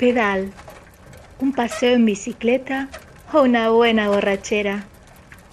pedal, 0.00 0.50
un 1.40 1.52
paseo 1.52 1.92
en 1.92 2.06
bicicleta 2.06 2.88
o 3.34 3.42
una 3.42 3.68
buena 3.68 4.08
borrachera. 4.08 4.86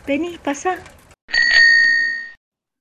Vení, 0.08 0.38
pasa. 0.38 0.78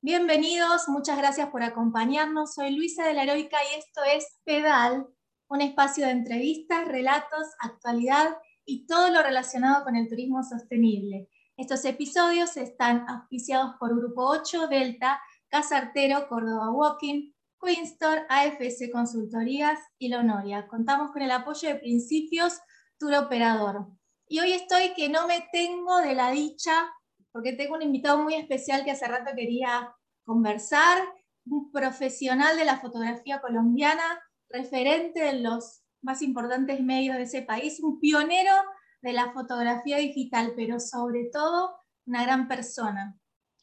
Bienvenidos, 0.01 0.89
muchas 0.89 1.19
gracias 1.19 1.49
por 1.49 1.65
acompañarnos. 1.65 2.55
Soy 2.55 2.71
Luisa 2.71 3.05
de 3.05 3.15
la 3.15 3.25
Heroica 3.25 3.57
y 3.65 3.81
esto 3.81 4.01
es 4.05 4.39
Pedal, 4.45 5.09
un 5.49 5.61
espacio 5.61 6.07
de 6.07 6.13
entrevistas, 6.13 6.87
relatos, 6.87 7.49
actualidad 7.59 8.37
y 8.65 8.87
todo 8.87 9.11
lo 9.11 9.21
relacionado 9.25 9.83
con 9.83 9.97
el 9.97 10.09
turismo 10.09 10.45
sostenible. 10.45 11.29
Estos 11.57 11.85
episodios 11.85 12.57
están 12.57 13.09
auspiciados 13.09 13.75
por 13.81 13.97
Grupo 13.97 14.25
8, 14.29 14.69
Delta, 14.69 15.21
Casa 15.49 15.79
Artero, 15.79 16.29
Córdoba 16.29 16.71
Walking, 16.71 17.33
Queenstore, 17.61 18.27
AFS 18.29 18.91
Consultorías 18.93 19.79
y 19.99 20.09
Lonoria. 20.09 20.67
Contamos 20.69 21.11
con 21.11 21.23
el 21.23 21.31
apoyo 21.31 21.69
de 21.69 21.77
Principios 21.77 22.61
Tour 22.99 23.15
Operador. 23.15 23.87
Y 24.29 24.41
hoy 24.41 24.53
estoy 24.53 24.93
que 24.95 25.09
no 25.09 25.27
me 25.27 25.47
tengo 25.53 25.99
de 25.99 26.15
la 26.15 26.31
dicha, 26.31 26.93
porque 27.33 27.53
tengo 27.53 27.75
un 27.75 27.83
invitado 27.83 28.23
muy 28.23 28.35
especial 28.35 28.85
que 28.85 28.91
hace 28.91 29.07
rato 29.07 29.33
quería 29.37 29.95
conversar, 30.25 30.99
un 31.47 31.71
profesional 31.71 32.57
de 32.57 32.65
la 32.65 32.79
fotografía 32.79 33.41
colombiana, 33.41 34.21
referente 34.49 35.21
de 35.21 35.41
los 35.41 35.83
más 36.03 36.23
importantes 36.23 36.81
medios 36.81 37.17
de 37.17 37.23
ese 37.23 37.43
país, 37.43 37.81
un 37.81 38.01
pionero 38.01 38.55
de 39.03 39.13
la 39.13 39.33
fotografía 39.33 39.99
digital, 39.99 40.53
pero 40.57 40.81
sobre 40.81 41.31
todo 41.33 41.77
una 42.07 42.23
gran 42.25 42.49
persona. 42.49 43.19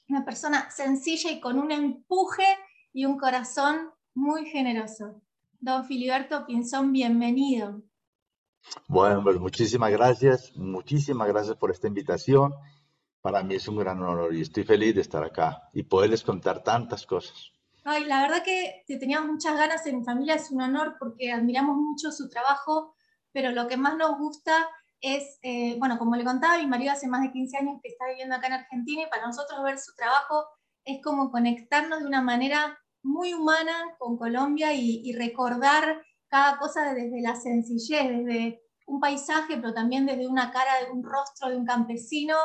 Una 0.10 0.26
persona 0.26 0.70
sencilla 0.70 1.32
y 1.32 1.40
con 1.40 1.60
un 1.60 1.72
empuje 1.72 2.46
y 2.94 3.06
un 3.06 3.18
corazón 3.18 3.92
muy 4.14 4.46
generoso. 4.46 5.20
Don 5.60 5.84
Filiberto 5.86 6.46
Pinzón, 6.46 6.94
bienvenido. 6.94 7.82
Bueno, 8.88 9.24
pues 9.24 9.40
muchísimas 9.40 9.92
gracias, 9.92 10.56
muchísimas 10.56 11.28
gracias 11.28 11.58
por 11.58 11.72
esta 11.72 11.88
invitación. 11.88 12.54
Para 13.22 13.42
mí 13.44 13.56
es 13.56 13.68
un 13.68 13.78
gran 13.78 14.02
honor 14.02 14.36
y 14.36 14.42
estoy 14.42 14.64
feliz 14.64 14.94
de 14.94 15.02
estar 15.02 15.24
acá 15.24 15.70
y 15.74 15.84
poderles 15.84 16.24
contar 16.24 16.64
tantas 16.64 17.06
cosas. 17.06 17.52
Ay, 17.84 18.06
la 18.06 18.22
verdad 18.22 18.44
que 18.44 18.84
teníamos 18.88 19.30
muchas 19.30 19.58
ganas 19.58 19.86
en 19.88 20.00
mi 20.00 20.06
familia, 20.06 20.36
es 20.36 20.52
un 20.52 20.62
honor 20.62 20.96
porque 21.00 21.32
admiramos 21.32 21.76
mucho 21.76 22.12
su 22.12 22.30
trabajo, 22.30 22.96
pero 23.32 23.52
lo 23.52 23.68
que 23.68 23.76
más 23.76 23.98
nos 23.98 24.18
gusta 24.18 24.70
es, 25.02 25.40
eh, 25.42 25.76
bueno, 25.80 25.98
como 25.98 26.16
le 26.16 26.24
contaba, 26.24 26.58
mi 26.58 26.68
marido 26.68 26.94
hace 26.94 27.08
más 27.08 27.24
de 27.24 27.32
15 27.32 27.58
años 27.58 27.80
que 27.82 27.90
está 27.90 28.08
viviendo 28.08 28.36
acá 28.36 28.48
en 28.48 28.54
Argentina 28.54 29.02
y 29.02 29.10
para 29.10 29.26
nosotros 29.26 29.62
ver 29.64 29.80
su 29.80 29.94
trabajo 29.96 30.46
es 30.86 31.02
como 31.04 31.32
conectarnos 31.32 32.00
de 32.02 32.08
una 32.08 32.22
manera 32.22 32.78
muy 33.04 33.34
humana 33.34 33.74
con 34.00 34.18
Colombia 34.18 34.74
y, 34.74 35.14
recordar 35.14 36.02
cada 36.28 36.58
cosa 36.58 36.94
desde 36.94 37.22
la 37.22 37.36
sencillez, 37.36 38.10
desde 38.10 38.62
un 38.88 39.00
paisaje, 39.00 39.58
pero 39.58 39.74
también 39.74 40.06
desde 40.06 40.28
una 40.28 40.52
cara, 40.52 40.84
de 40.84 40.92
un 40.92 41.04
rostro 41.04 41.50
de 41.50 41.58
un 41.58 41.66
campesino 41.66 42.36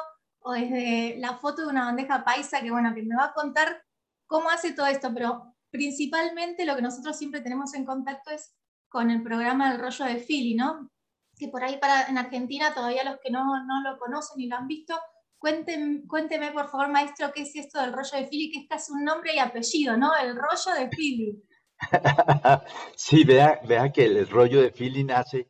o 0.41 0.53
desde 0.53 1.17
la 1.19 1.39
foto 1.39 1.63
de 1.63 1.69
una 1.69 1.87
bandeja 1.87 2.25
paisa, 2.25 2.61
que 2.61 2.71
bueno, 2.71 2.95
que 2.95 3.03
me 3.03 3.17
va 3.17 3.27
a 3.27 3.33
contar 3.33 3.83
cómo 4.27 4.51
hace 4.51 4.73
todo 4.73 4.87
esto, 4.87 5.13
pero 5.15 5.55
principalmente 5.71 6.67
lo 6.67 6.77
que 6.77 6.83
nosotros 6.83 7.17
siempre 7.17 7.41
tenemos 7.41 7.75
en 7.75 7.85
contacto 7.85 8.31
es 8.31 8.55
con 8.89 9.11
el 9.11 9.23
programa 9.23 9.71
del 9.71 9.81
rollo 9.81 10.05
de 10.05 10.17
Philly, 10.17 10.55
¿no? 10.55 10.91
Que 11.37 11.49
por 11.49 11.63
ahí 11.65 11.79
para, 11.79 12.07
en 12.09 12.19
Argentina 12.19 12.75
todavía 12.75 13.05
los 13.05 13.19
que 13.23 13.31
no, 13.31 13.45
no 13.65 13.83
lo 13.83 13.99
conocen 13.99 14.41
y 14.41 14.49
lo 14.49 14.57
han 14.57 14.67
visto, 14.67 14.99
Cuénteme, 15.39 16.07
cuénteme, 16.07 16.51
por 16.53 16.69
favor, 16.69 16.89
maestro, 16.89 17.31
qué 17.33 17.43
es 17.43 17.55
esto 17.55 17.81
del 17.81 17.93
rollo 17.93 18.17
de 18.17 18.27
Philly, 18.27 18.51
que 18.51 18.75
es 18.75 18.91
un 18.91 19.05
nombre 19.05 19.35
y 19.35 19.39
apellido, 19.39 19.97
¿no? 19.97 20.11
El 20.17 20.35
rollo 20.35 20.79
de 20.79 20.89
Philly. 20.89 21.43
sí, 22.97 23.23
vea, 23.23 23.61
vea 23.67 23.93
que 23.93 24.05
el 24.05 24.29
rollo 24.29 24.61
de 24.61 24.73
Philly 24.73 25.05
nace, 25.05 25.49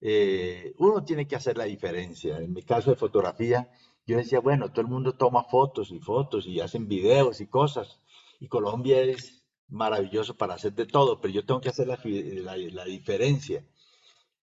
eh, 0.00 0.74
uno 0.78 1.04
tiene 1.04 1.28
que 1.28 1.36
hacer 1.36 1.56
la 1.56 1.64
diferencia. 1.64 2.38
En 2.38 2.52
mi 2.52 2.62
caso 2.62 2.90
de 2.90 2.96
fotografía, 2.96 3.70
yo 4.04 4.16
decía, 4.16 4.40
bueno, 4.40 4.70
todo 4.70 4.80
el 4.80 4.88
mundo 4.88 5.12
toma 5.12 5.44
fotos 5.44 5.92
y 5.92 6.00
fotos 6.00 6.46
y 6.46 6.60
hacen 6.60 6.88
videos 6.88 7.40
y 7.40 7.46
cosas, 7.46 8.00
y 8.40 8.48
Colombia 8.48 9.00
es 9.00 9.46
maravilloso 9.68 10.36
para 10.36 10.54
hacer 10.54 10.72
de 10.72 10.86
todo, 10.86 11.20
pero 11.20 11.32
yo 11.32 11.46
tengo 11.46 11.60
que 11.60 11.68
hacer 11.68 11.86
la 11.86 12.84
diferencia. 12.84 13.64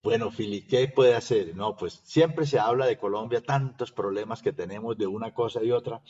Bueno, 0.07 0.31
Fili, 0.31 0.61
¿qué 0.61 0.87
puede 0.87 1.15
hacer? 1.15 1.53
No, 1.53 1.75
pues 1.75 1.99
siempre 2.05 2.45
se 2.45 2.59
habla 2.59 2.85
de 2.85 2.97
Colombia, 2.97 3.41
tantos 3.41 3.91
problemas 3.91 4.41
que 4.41 4.53
tenemos 4.53 4.97
de 4.97 5.05
una 5.05 5.33
cosa 5.33 5.61
y 5.61 5.73
otra, 5.73 6.01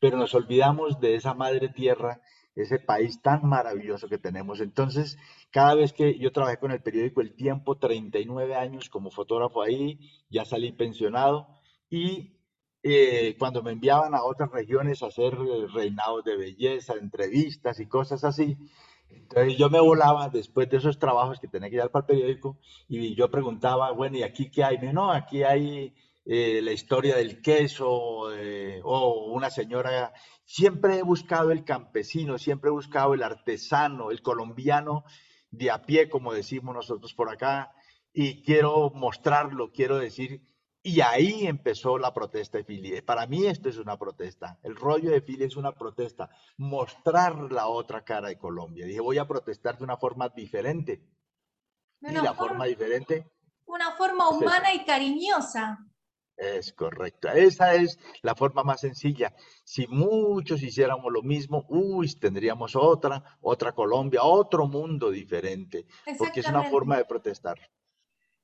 pero 0.00 0.16
nos 0.16 0.34
olvidamos 0.34 0.98
de 0.98 1.14
esa 1.14 1.34
madre 1.34 1.68
tierra, 1.68 2.20
ese 2.56 2.80
país 2.80 3.22
tan 3.22 3.48
maravilloso 3.48 4.08
que 4.08 4.18
tenemos. 4.18 4.58
Entonces, 4.58 5.18
cada 5.52 5.76
vez 5.76 5.92
que 5.92 6.18
yo 6.18 6.32
trabajé 6.32 6.58
con 6.58 6.72
el 6.72 6.82
periódico 6.82 7.20
El 7.20 7.36
Tiempo, 7.36 7.78
39 7.78 8.56
años 8.56 8.88
como 8.90 9.12
fotógrafo 9.12 9.62
ahí, 9.62 10.00
ya 10.28 10.44
salí 10.44 10.72
pensionado 10.72 11.46
y 11.88 12.40
eh, 12.82 13.36
cuando 13.38 13.62
me 13.62 13.70
enviaban 13.70 14.16
a 14.16 14.24
otras 14.24 14.50
regiones 14.50 15.00
a 15.04 15.06
hacer 15.06 15.32
eh, 15.32 15.68
reinados 15.72 16.24
de 16.24 16.36
belleza, 16.36 16.94
entrevistas 16.94 17.78
y 17.78 17.86
cosas 17.86 18.24
así, 18.24 18.58
yo 19.56 19.70
me 19.70 19.80
volaba 19.80 20.28
después 20.28 20.68
de 20.68 20.76
esos 20.78 20.98
trabajos 20.98 21.40
que 21.40 21.48
tenía 21.48 21.70
que 21.70 21.76
ir 21.76 21.90
para 21.90 22.02
el 22.02 22.06
periódico 22.06 22.58
y 22.88 23.14
yo 23.14 23.30
preguntaba, 23.30 23.90
bueno, 23.92 24.16
¿y 24.18 24.22
aquí 24.22 24.50
qué 24.50 24.64
hay? 24.64 24.78
No, 24.92 25.10
aquí 25.10 25.42
hay 25.42 25.94
eh, 26.24 26.60
la 26.62 26.72
historia 26.72 27.16
del 27.16 27.42
queso 27.42 28.32
eh, 28.32 28.80
o 28.82 29.32
una 29.32 29.50
señora. 29.50 30.12
Siempre 30.44 30.98
he 30.98 31.02
buscado 31.02 31.50
el 31.50 31.64
campesino, 31.64 32.38
siempre 32.38 32.68
he 32.68 32.72
buscado 32.72 33.14
el 33.14 33.22
artesano, 33.22 34.10
el 34.10 34.22
colombiano 34.22 35.04
de 35.50 35.70
a 35.70 35.82
pie, 35.82 36.08
como 36.08 36.32
decimos 36.32 36.74
nosotros 36.74 37.14
por 37.14 37.30
acá, 37.30 37.72
y 38.12 38.42
quiero 38.42 38.90
mostrarlo, 38.94 39.72
quiero 39.72 39.98
decir 39.98 40.42
y 40.86 41.00
ahí 41.00 41.46
empezó 41.46 41.96
la 41.96 42.12
protesta 42.12 42.58
de 42.58 42.64
Philly. 42.64 43.00
Para 43.00 43.26
mí 43.26 43.46
esto 43.46 43.70
es 43.70 43.78
una 43.78 43.98
protesta. 43.98 44.58
El 44.62 44.76
rollo 44.76 45.10
de 45.10 45.22
Philly 45.22 45.44
es 45.44 45.56
una 45.56 45.72
protesta. 45.72 46.28
Mostrar 46.58 47.50
la 47.50 47.68
otra 47.68 48.04
cara 48.04 48.28
de 48.28 48.36
Colombia. 48.36 48.84
Dije, 48.84 49.00
voy 49.00 49.16
a 49.16 49.26
protestar 49.26 49.78
de 49.78 49.84
una 49.84 49.96
forma 49.96 50.28
diferente. 50.28 51.02
y 52.02 52.12
la 52.12 52.34
forma, 52.34 52.66
diferente. 52.66 53.26
Una 53.64 53.92
forma 53.92 54.28
humana 54.28 54.74
y 54.74 54.84
cariñosa. 54.84 55.78
Es 56.36 56.74
correcto. 56.74 57.30
Esa 57.30 57.74
es 57.76 57.98
la 58.20 58.34
forma 58.34 58.62
más 58.62 58.82
sencilla. 58.82 59.34
Si 59.64 59.86
muchos 59.86 60.62
hiciéramos 60.62 61.10
lo 61.10 61.22
mismo, 61.22 61.64
uy, 61.70 62.14
tendríamos 62.16 62.76
otra, 62.76 63.38
otra 63.40 63.72
Colombia, 63.72 64.22
otro 64.22 64.66
mundo 64.66 65.10
diferente. 65.10 65.86
Porque 66.18 66.40
es 66.40 66.48
una 66.48 66.64
forma 66.64 66.98
de 66.98 67.06
protestar 67.06 67.58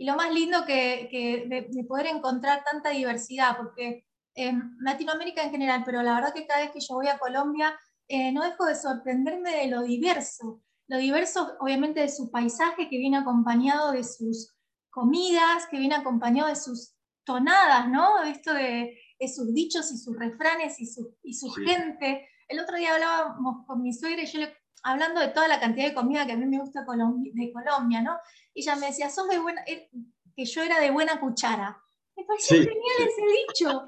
y 0.00 0.06
lo 0.06 0.16
más 0.16 0.32
lindo 0.32 0.64
que, 0.64 1.46
de, 1.46 1.84
poder 1.84 2.06
encontrar 2.06 2.64
tanta 2.64 2.88
diversidad, 2.88 3.58
porque 3.58 4.06
en 4.34 4.74
Latinoamérica 4.80 5.42
en 5.42 5.50
general, 5.50 5.82
pero 5.84 6.02
la 6.02 6.14
verdad 6.14 6.32
que 6.32 6.46
cada 6.46 6.62
vez 6.62 6.70
que 6.70 6.80
yo 6.80 6.94
voy 6.94 7.08
a 7.08 7.18
Colombia, 7.18 7.78
eh, 8.08 8.32
no 8.32 8.42
dejo 8.42 8.64
de 8.64 8.76
sorprenderme 8.76 9.54
de 9.54 9.66
lo 9.66 9.82
diverso, 9.82 10.62
lo 10.88 10.96
diverso 10.96 11.54
obviamente 11.60 12.00
de 12.00 12.08
su 12.08 12.30
paisaje 12.30 12.88
que 12.88 12.96
viene 12.96 13.18
acompañado 13.18 13.92
de 13.92 14.02
sus 14.02 14.56
comidas, 14.88 15.66
que 15.70 15.76
viene 15.76 15.96
acompañado 15.96 16.48
de 16.48 16.56
sus 16.56 16.94
tonadas, 17.24 17.86
¿no? 17.90 18.22
Esto 18.22 18.54
de, 18.54 18.98
sus 19.28 19.52
dichos 19.52 19.92
y 19.92 19.98
sus 19.98 20.18
refranes 20.18 20.80
y 20.80 20.86
su, 20.86 21.14
y 21.22 21.34
su 21.34 21.50
gente. 21.50 22.26
El 22.48 22.58
otro 22.58 22.78
día 22.78 22.94
hablábamos 22.94 23.66
con 23.66 23.82
mi 23.82 23.92
suegra 23.92 24.22
y 24.22 24.26
yo 24.26 24.38
le 24.38 24.60
hablando 24.82 25.20
de 25.20 25.28
toda 25.28 25.48
la 25.48 25.60
cantidad 25.60 25.88
de 25.88 25.94
comida 25.94 26.26
que 26.26 26.32
a 26.32 26.36
mí 26.36 26.46
me 26.46 26.58
gusta 26.58 26.80
de 26.80 27.52
Colombia, 27.52 28.00
¿no? 28.00 28.16
Y 28.60 28.62
ella 28.62 28.76
me 28.76 28.88
decía, 28.88 29.08
sos 29.08 29.26
de 29.26 29.38
buena, 29.38 29.62
eh, 29.66 29.88
que 30.36 30.44
yo 30.44 30.62
era 30.62 30.78
de 30.78 30.90
buena 30.90 31.18
cuchara. 31.18 31.82
Me 32.14 32.24
pareció 32.24 32.58
genial 32.58 32.96
ese 32.98 33.22
dicho. 33.48 33.86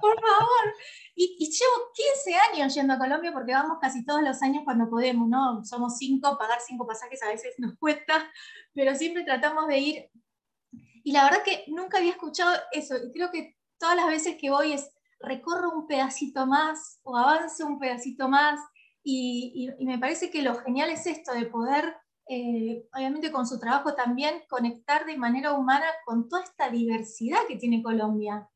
Por 0.00 0.18
favor. 0.18 0.74
Y, 1.14 1.36
llevo 1.38 1.92
15 1.94 2.34
años 2.36 2.74
yendo 2.74 2.94
a 2.94 2.98
Colombia 2.98 3.34
porque 3.34 3.52
vamos 3.52 3.76
casi 3.82 4.06
todos 4.06 4.22
los 4.22 4.40
años 4.40 4.62
cuando 4.64 4.88
podemos, 4.88 5.28
¿no? 5.28 5.62
Somos 5.62 5.98
cinco, 5.98 6.38
pagar 6.38 6.58
cinco 6.66 6.86
pasajes 6.86 7.22
a 7.22 7.28
veces 7.28 7.54
nos 7.58 7.76
cuesta, 7.76 8.30
pero 8.72 8.94
siempre 8.94 9.24
tratamos 9.24 9.66
de 9.66 9.78
ir. 9.78 10.10
Y 11.04 11.12
la 11.12 11.24
verdad 11.24 11.42
que 11.44 11.64
nunca 11.66 11.98
había 11.98 12.12
escuchado 12.12 12.56
eso. 12.72 12.96
Y 12.96 13.12
creo 13.12 13.30
que 13.30 13.58
todas 13.76 13.96
las 13.96 14.06
veces 14.06 14.36
que 14.40 14.48
voy 14.48 14.72
es 14.72 14.90
recorro 15.20 15.72
un 15.72 15.86
pedacito 15.86 16.46
más 16.46 17.00
o 17.02 17.14
avanzo 17.14 17.66
un 17.66 17.78
pedacito 17.78 18.26
más 18.26 18.58
y, 19.02 19.70
me 19.80 19.98
parece 19.98 20.30
que 20.30 20.42
lo 20.42 20.54
genial 20.56 20.90
es 20.90 21.06
esto, 21.06 21.32
de 21.32 21.46
poder, 21.46 21.96
eh, 22.28 22.86
obviamente 22.94 23.32
con 23.32 23.46
su 23.46 23.58
trabajo 23.58 23.94
también, 23.94 24.42
conectar 24.48 25.06
de 25.06 25.16
manera 25.16 25.54
humana 25.54 25.86
con 26.04 26.28
toda 26.28 26.42
esta 26.42 26.70
diversidad 26.70 27.40
que 27.48 27.56
tiene 27.56 27.82
Colombia. 27.82 28.48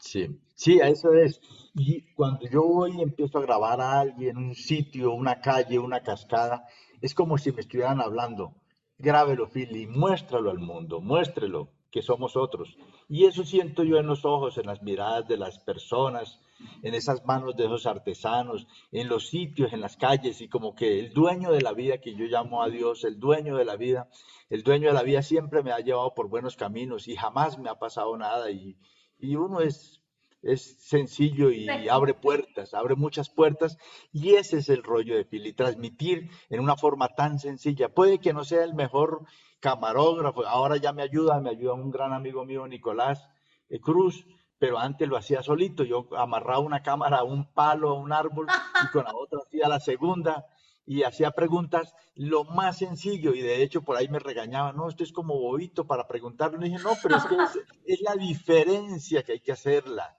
Sí, 0.00 0.40
sí, 0.54 0.80
eso 0.82 1.12
es. 1.12 1.40
Y 1.74 2.12
cuando 2.14 2.48
yo 2.48 2.62
voy 2.62 2.98
y 2.98 3.02
empiezo 3.02 3.38
a 3.38 3.42
grabar 3.42 3.80
a 3.80 4.00
alguien, 4.00 4.36
un 4.36 4.54
sitio, 4.54 5.12
una 5.12 5.40
calle, 5.40 5.78
una 5.78 6.02
cascada, 6.02 6.66
es 7.00 7.14
como 7.14 7.38
si 7.38 7.52
me 7.52 7.60
estuvieran 7.60 8.00
hablando. 8.00 8.54
Grábelo, 8.98 9.48
Philly, 9.48 9.86
muéstralo 9.86 10.50
al 10.50 10.58
mundo, 10.58 11.00
muéstrelo 11.00 11.70
que 11.94 12.02
somos 12.02 12.36
otros. 12.36 12.76
Y 13.08 13.26
eso 13.26 13.44
siento 13.44 13.84
yo 13.84 13.98
en 13.98 14.08
los 14.08 14.24
ojos, 14.24 14.58
en 14.58 14.66
las 14.66 14.82
miradas 14.82 15.28
de 15.28 15.36
las 15.36 15.60
personas, 15.60 16.40
en 16.82 16.92
esas 16.92 17.24
manos 17.24 17.54
de 17.54 17.66
esos 17.66 17.86
artesanos, 17.86 18.66
en 18.90 19.06
los 19.06 19.28
sitios, 19.28 19.72
en 19.72 19.80
las 19.80 19.96
calles, 19.96 20.40
y 20.40 20.48
como 20.48 20.74
que 20.74 20.98
el 20.98 21.12
dueño 21.12 21.52
de 21.52 21.60
la 21.60 21.72
vida, 21.72 21.98
que 21.98 22.16
yo 22.16 22.24
llamo 22.24 22.64
a 22.64 22.68
Dios, 22.68 23.04
el 23.04 23.20
dueño 23.20 23.56
de 23.56 23.64
la 23.64 23.76
vida, 23.76 24.08
el 24.50 24.64
dueño 24.64 24.88
de 24.88 24.94
la 24.94 25.04
vida 25.04 25.22
siempre 25.22 25.62
me 25.62 25.70
ha 25.70 25.78
llevado 25.78 26.14
por 26.14 26.28
buenos 26.28 26.56
caminos 26.56 27.06
y 27.06 27.14
jamás 27.14 27.60
me 27.60 27.70
ha 27.70 27.78
pasado 27.78 28.18
nada. 28.18 28.50
Y, 28.50 28.76
y 29.20 29.36
uno 29.36 29.60
es, 29.60 30.02
es 30.44 30.76
sencillo 30.78 31.50
y 31.50 31.68
abre 31.88 32.14
puertas, 32.14 32.74
abre 32.74 32.94
muchas 32.94 33.30
puertas. 33.30 33.78
Y 34.12 34.34
ese 34.34 34.58
es 34.58 34.68
el 34.68 34.82
rollo 34.82 35.16
de 35.16 35.24
Philly, 35.24 35.52
transmitir 35.52 36.30
en 36.50 36.60
una 36.60 36.76
forma 36.76 37.08
tan 37.08 37.38
sencilla. 37.38 37.88
Puede 37.88 38.18
que 38.18 38.32
no 38.32 38.44
sea 38.44 38.64
el 38.64 38.74
mejor 38.74 39.26
camarógrafo, 39.64 40.46
ahora 40.46 40.76
ya 40.76 40.92
me 40.92 41.02
ayuda, 41.02 41.40
me 41.40 41.48
ayuda 41.48 41.72
un 41.72 41.90
gran 41.90 42.12
amigo 42.12 42.44
mío, 42.44 42.66
Nicolás 42.68 43.26
eh, 43.70 43.80
Cruz, 43.80 44.26
pero 44.58 44.78
antes 44.78 45.08
lo 45.08 45.16
hacía 45.16 45.42
solito, 45.42 45.84
yo 45.84 46.06
amarraba 46.18 46.58
una 46.58 46.82
cámara 46.82 47.20
a 47.20 47.24
un 47.24 47.50
palo, 47.50 47.88
a 47.88 47.94
un 47.94 48.12
árbol, 48.12 48.46
y 48.84 48.90
con 48.92 49.04
la 49.04 49.12
otra 49.14 49.38
hacía 49.46 49.68
la 49.68 49.80
segunda, 49.80 50.44
y 50.84 51.02
hacía 51.02 51.30
preguntas 51.30 51.94
lo 52.14 52.44
más 52.44 52.76
sencillo, 52.76 53.32
y 53.34 53.40
de 53.40 53.62
hecho 53.62 53.82
por 53.82 53.96
ahí 53.96 54.06
me 54.08 54.18
regañaba, 54.18 54.72
no, 54.72 54.86
esto 54.86 55.02
es 55.02 55.12
como 55.12 55.38
bobito 55.38 55.86
para 55.86 56.06
preguntarlo, 56.06 56.58
y 56.60 56.68
dije, 56.68 56.82
no, 56.82 56.90
pero 57.02 57.16
es 57.16 57.24
que 57.24 57.36
es 57.86 58.00
la 58.02 58.16
diferencia 58.16 59.22
que 59.22 59.32
hay 59.32 59.40
que 59.40 59.52
hacerla, 59.52 60.14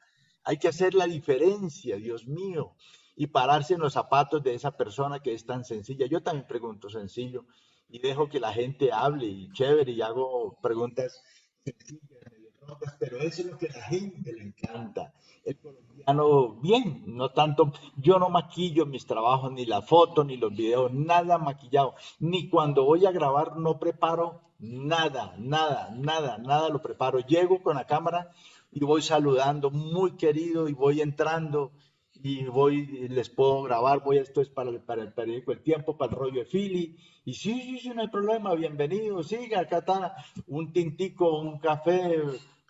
hay 0.46 0.58
que 0.58 0.68
hacer 0.68 0.94
la 0.94 1.08
diferencia, 1.08 1.98
Dios 1.98 2.28
mío, 2.28 2.76
y 3.16 3.28
pararse 3.28 3.74
en 3.74 3.82
los 3.82 3.94
zapatos 3.94 4.44
de 4.44 4.54
esa 4.54 4.72
persona 4.78 5.20
que 5.20 5.34
es 5.34 5.46
tan 5.46 5.66
sencilla. 5.66 6.06
Yo 6.06 6.22
también 6.22 6.48
pregunto 6.48 6.90
sencillo, 6.90 7.46
y 7.90 8.00
dejo 8.00 8.30
que 8.30 8.40
la 8.40 8.54
gente 8.54 8.92
hable 8.92 9.26
y 9.26 9.52
chévere 9.52 9.92
y 9.92 10.02
hago 10.02 10.58
preguntas 10.62 11.22
pero 13.00 13.18
eso 13.20 13.42
es 13.42 13.52
lo 13.52 13.58
que 13.58 13.68
a 13.68 13.78
la 13.78 13.84
gente 13.84 14.34
le 14.34 14.44
encanta. 14.44 15.14
El 15.44 15.58
colombiano, 15.58 16.56
bien, 16.62 17.04
no 17.06 17.30
tanto, 17.30 17.72
yo 17.98 18.18
no 18.18 18.30
maquillo 18.30 18.86
mis 18.86 19.06
trabajos, 19.06 19.52
ni 19.52 19.66
la 19.66 19.82
foto, 19.82 20.24
ni 20.24 20.38
los 20.38 20.52
videos, 20.56 20.92
nada 20.92 21.38
maquillado, 21.38 21.96
ni 22.20 22.50
cuando 22.50 22.84
voy 22.84 23.06
a 23.06 23.12
grabar 23.12 23.58
no 23.58 23.80
preparo 23.80 24.42
nada, 24.58 25.36
nada, 25.38 25.92
nada, 25.92 26.38
nada 26.38 26.70
lo 26.70 26.82
preparo. 26.82 27.20
Llego 27.20 27.62
con 27.62 27.76
la 27.76 27.86
cámara 27.86 28.32
y 28.76 28.84
voy 28.84 29.02
saludando, 29.02 29.72
muy 29.72 30.18
querido, 30.18 30.68
y 30.68 30.74
voy 30.74 31.00
entrando 31.00 31.72
y 32.22 32.44
voy, 32.44 33.08
les 33.08 33.30
puedo 33.30 33.64
grabar, 33.64 34.04
voy, 34.04 34.18
esto 34.18 34.42
es 34.42 34.50
para 34.50 34.70
el, 34.70 34.82
para 34.82 35.02
el 35.02 35.14
periódico 35.14 35.54
El 35.54 35.64
Tiempo, 35.64 35.98
para 35.98 36.12
el 36.12 36.18
rollo 36.18 36.40
de 36.42 36.46
Philly, 36.46 36.98
y 37.24 37.34
sí, 37.34 37.62
sí, 37.62 37.80
sí, 37.80 37.90
no 37.90 38.02
hay 38.02 38.10
problema, 38.10 38.54
bienvenido, 38.54 39.24
siga, 39.24 39.62
acá 39.62 39.78
está 39.78 40.16
un 40.48 40.74
tintico, 40.74 41.40
un 41.40 41.58
café, 41.60 42.22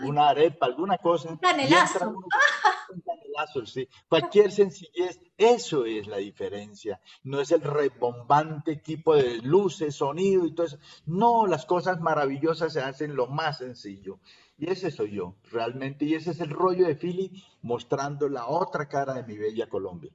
una 0.01 0.29
arepa, 0.29 0.67
alguna 0.67 0.97
cosa. 0.97 1.29
Un 1.29 1.37
canelazo. 1.37 2.09
un 2.09 3.01
canelazo, 3.01 3.65
sí. 3.65 3.87
Cualquier 4.07 4.51
sencillez, 4.51 5.19
eso 5.37 5.85
es 5.85 6.07
la 6.07 6.17
diferencia. 6.17 6.99
No 7.23 7.39
es 7.39 7.51
el 7.51 7.61
rebombante 7.61 8.73
equipo 8.73 9.15
de 9.15 9.37
luces, 9.41 9.95
sonido 9.95 10.45
y 10.45 10.53
todo 10.53 10.67
eso. 10.67 10.77
No, 11.05 11.47
las 11.47 11.65
cosas 11.65 11.99
maravillosas 12.01 12.73
se 12.73 12.81
hacen 12.81 13.15
lo 13.15 13.27
más 13.27 13.59
sencillo. 13.59 14.19
Y 14.57 14.69
ese 14.69 14.89
soy 14.91 15.11
yo, 15.11 15.35
realmente. 15.51 16.05
Y 16.05 16.13
ese 16.13 16.31
es 16.31 16.39
el 16.39 16.49
rollo 16.49 16.87
de 16.87 16.95
Philly 16.95 17.43
mostrando 17.61 18.29
la 18.29 18.47
otra 18.47 18.87
cara 18.87 19.13
de 19.13 19.23
mi 19.23 19.37
bella 19.37 19.67
Colombia. 19.67 20.11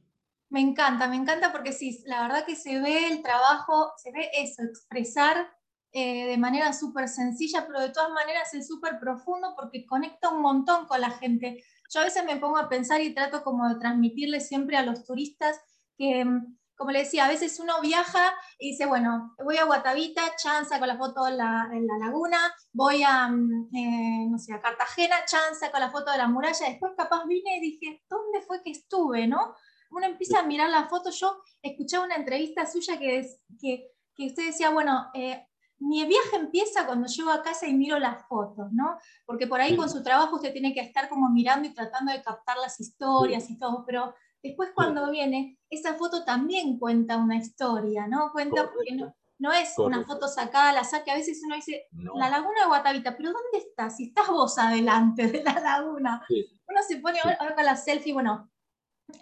Me 0.48 0.60
encanta, 0.60 1.06
me 1.06 1.16
encanta 1.16 1.52
porque 1.52 1.72
sí, 1.72 2.02
la 2.06 2.22
verdad 2.22 2.44
que 2.44 2.56
se 2.56 2.80
ve 2.80 3.06
el 3.06 3.22
trabajo, 3.22 3.92
se 3.96 4.10
ve 4.10 4.30
eso, 4.34 4.62
expresar 4.64 5.48
eh, 5.92 6.26
de 6.26 6.36
manera 6.38 6.72
súper 6.72 7.08
sencilla, 7.08 7.66
pero 7.66 7.80
de 7.80 7.90
todas 7.90 8.10
maneras 8.10 8.52
es 8.54 8.66
súper 8.66 8.98
profundo 8.98 9.54
porque 9.56 9.86
conecta 9.86 10.30
un 10.30 10.42
montón 10.42 10.86
con 10.86 11.00
la 11.00 11.10
gente. 11.10 11.62
Yo 11.92 12.00
a 12.00 12.04
veces 12.04 12.24
me 12.24 12.36
pongo 12.36 12.58
a 12.58 12.68
pensar 12.68 13.00
y 13.00 13.14
trato 13.14 13.44
como 13.44 13.68
de 13.68 13.78
transmitirle 13.78 14.40
siempre 14.40 14.76
a 14.76 14.84
los 14.84 15.04
turistas 15.04 15.60
que 15.96 16.24
mm, 16.24 16.56
como 16.80 16.92
le 16.92 17.00
decía, 17.00 17.26
a 17.26 17.28
veces 17.28 17.60
uno 17.60 17.78
viaja 17.82 18.32
y 18.58 18.70
dice, 18.70 18.86
bueno, 18.86 19.36
voy 19.44 19.58
a 19.58 19.66
Guatavita, 19.66 20.34
chanza 20.34 20.78
con 20.78 20.88
la 20.88 20.96
foto 20.96 21.26
en 21.28 21.36
la, 21.36 21.68
laguna, 22.00 22.38
voy 22.72 23.02
a, 23.02 23.28
mm, 23.28 23.68
eh, 23.76 24.26
no 24.30 24.38
sé, 24.38 24.54
a 24.54 24.62
Cartagena, 24.62 25.16
chanza 25.26 25.70
con 25.70 25.80
la 25.80 25.90
foto 25.90 26.10
de 26.10 26.16
la 26.16 26.26
muralla, 26.26 26.70
después 26.70 26.92
capaz 26.96 27.26
vine 27.26 27.58
y 27.58 27.60
dije, 27.60 28.02
¿dónde 28.08 28.40
fue 28.40 28.62
que 28.62 28.70
estuve, 28.70 29.26
no? 29.26 29.54
Uno 29.90 30.06
empieza 30.06 30.38
a 30.38 30.42
mirar 30.42 30.70
la 30.70 30.88
foto, 30.88 31.10
yo 31.10 31.42
escuchaba 31.60 32.06
una 32.06 32.16
entrevista 32.16 32.64
suya 32.64 32.98
que, 32.98 33.28
que, 33.60 33.90
que 34.14 34.26
usted 34.28 34.46
decía, 34.46 34.70
bueno, 34.70 35.10
eh, 35.12 35.46
mi 35.80 36.02
viaje 36.06 36.36
empieza 36.36 36.86
cuando 36.86 37.08
llego 37.08 37.30
a 37.30 37.42
casa 37.42 37.66
y 37.66 37.74
miro 37.74 37.98
las 37.98 38.26
fotos, 38.26 38.72
¿no? 38.72 38.96
Porque 39.26 39.46
por 39.46 39.60
ahí 39.60 39.76
con 39.76 39.90
su 39.90 40.02
trabajo 40.02 40.36
usted 40.36 40.54
tiene 40.54 40.72
que 40.72 40.80
estar 40.80 41.10
como 41.10 41.28
mirando 41.28 41.68
y 41.68 41.74
tratando 41.74 42.10
de 42.10 42.22
captar 42.22 42.56
las 42.56 42.80
historias 42.80 43.50
y 43.50 43.58
todo, 43.58 43.84
pero 43.86 44.14
Después 44.42 44.70
cuando 44.74 45.10
viene, 45.10 45.58
esa 45.68 45.94
foto 45.94 46.24
también 46.24 46.78
cuenta 46.78 47.16
una 47.18 47.36
historia, 47.36 48.06
¿no? 48.06 48.32
Cuenta 48.32 48.70
porque 48.72 48.96
no, 49.38 49.52
es 49.52 49.78
una 49.78 50.04
foto 50.04 50.28
sacada 50.28 50.72
la 50.72 50.84
saque. 50.84 51.10
A 51.10 51.16
veces 51.16 51.40
uno 51.44 51.56
dice, 51.56 51.86
la 52.14 52.30
laguna 52.30 52.62
de 52.62 52.66
Guatavita, 52.66 53.16
pero 53.16 53.32
¿dónde 53.32 53.58
estás? 53.58 53.96
Si 53.96 54.08
estás 54.08 54.28
vos 54.28 54.56
adelante 54.58 55.26
de 55.26 55.42
la 55.42 55.60
laguna. 55.60 56.24
Uno 56.28 56.80
se 56.86 56.96
pone 56.98 57.18
ahora 57.20 57.54
con 57.54 57.64
la 57.64 57.76
selfie, 57.76 58.12
bueno, 58.12 58.50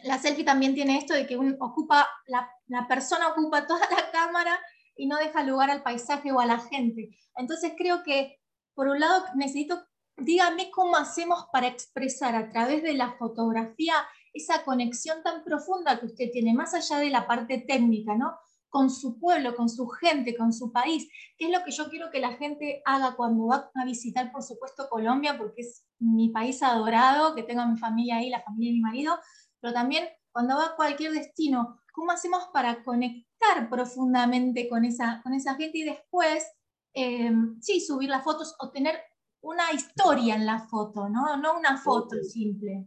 la 0.05 0.19
selfie 0.19 0.45
también 0.45 0.75
tiene 0.75 0.99
esto 0.99 1.15
de 1.15 1.27
que 1.27 1.37
uno 1.37 1.57
ocupa, 1.61 2.09
la, 2.27 2.51
la 2.67 2.87
persona 2.87 3.29
ocupa 3.29 3.67
toda 3.67 3.81
la 3.91 4.11
cámara 4.11 4.61
y 4.97 5.07
no 5.07 5.17
deja 5.17 5.43
lugar 5.43 5.71
al 5.71 5.83
paisaje 5.83 6.33
o 6.33 6.41
a 6.41 6.47
la 6.47 6.59
gente. 6.59 7.17
Entonces 7.37 7.73
creo 7.77 8.03
que, 8.03 8.39
por 8.75 8.89
un 8.89 9.01
lado, 9.01 9.25
necesito, 9.35 9.87
dígame 10.17 10.71
cómo 10.71 10.97
hacemos 10.97 11.47
para 11.53 11.69
expresar 11.69 12.35
a 12.35 12.51
través 12.51 12.83
de 12.83 12.95
la 12.95 13.13
fotografía 13.13 13.95
esa 14.39 14.65
conexión 14.65 15.23
tan 15.23 15.45
profunda 15.45 15.99
que 16.01 16.07
usted 16.07 16.31
tiene, 16.33 16.55
más 16.55 16.75
allá 16.75 16.99
de 16.99 17.11
la 17.11 17.27
parte 17.27 17.65
técnica, 17.67 18.17
¿no? 18.17 18.35
Con 18.69 18.91
su 18.91 19.19
pueblo, 19.19 19.55
con 19.55 19.69
su 19.69 19.87
gente, 19.89 20.37
con 20.37 20.53
su 20.53 20.73
país, 20.73 21.09
que 21.37 21.47
es 21.47 21.51
lo 21.51 21.65
que 21.65 21.71
yo 21.71 21.89
quiero 21.89 22.11
que 22.11 22.21
la 22.21 22.35
gente 22.35 22.83
haga 22.85 23.17
cuando 23.17 23.47
va 23.47 23.71
a 23.75 23.85
visitar, 23.85 24.31
por 24.33 24.43
supuesto, 24.43 24.89
Colombia, 24.91 25.39
porque 25.39 25.63
es 25.63 25.87
mi 25.99 26.31
país 26.31 26.63
adorado, 26.63 27.35
que 27.35 27.43
tengo 27.43 27.63
a 27.63 27.67
mi 27.67 27.79
familia 27.79 28.17
ahí, 28.17 28.31
la 28.31 28.43
familia 28.43 28.71
de 28.71 28.75
mi 28.75 28.81
marido, 28.81 29.19
pero 29.61 29.73
también 29.73 30.09
cuando 30.33 30.57
va 30.57 30.67
a 30.67 30.77
cualquier 30.77 31.13
destino, 31.13 31.81
¿cómo 31.93 32.13
hacemos 32.13 32.49
para 32.53 32.85
conectar 32.85 33.69
profundamente 33.69 34.69
con 34.69 34.85
esa, 34.85 35.21
con 35.23 35.35
esa 35.35 35.55
gente 35.55 35.79
y 35.79 35.85
después, 35.85 36.47
eh, 36.95 37.33
sí, 37.61 37.81
subir 37.81 38.11
las 38.11 38.25
fotos 38.25 38.55
o 38.61 38.71
tener 38.71 38.97
una 39.41 39.73
historia 39.73 40.35
en 40.35 40.47
la 40.47 40.61
foto, 40.61 41.09
¿no? 41.09 41.37
No 41.37 41.59
una 41.59 41.77
foto 41.77 42.17
simple. 42.23 42.87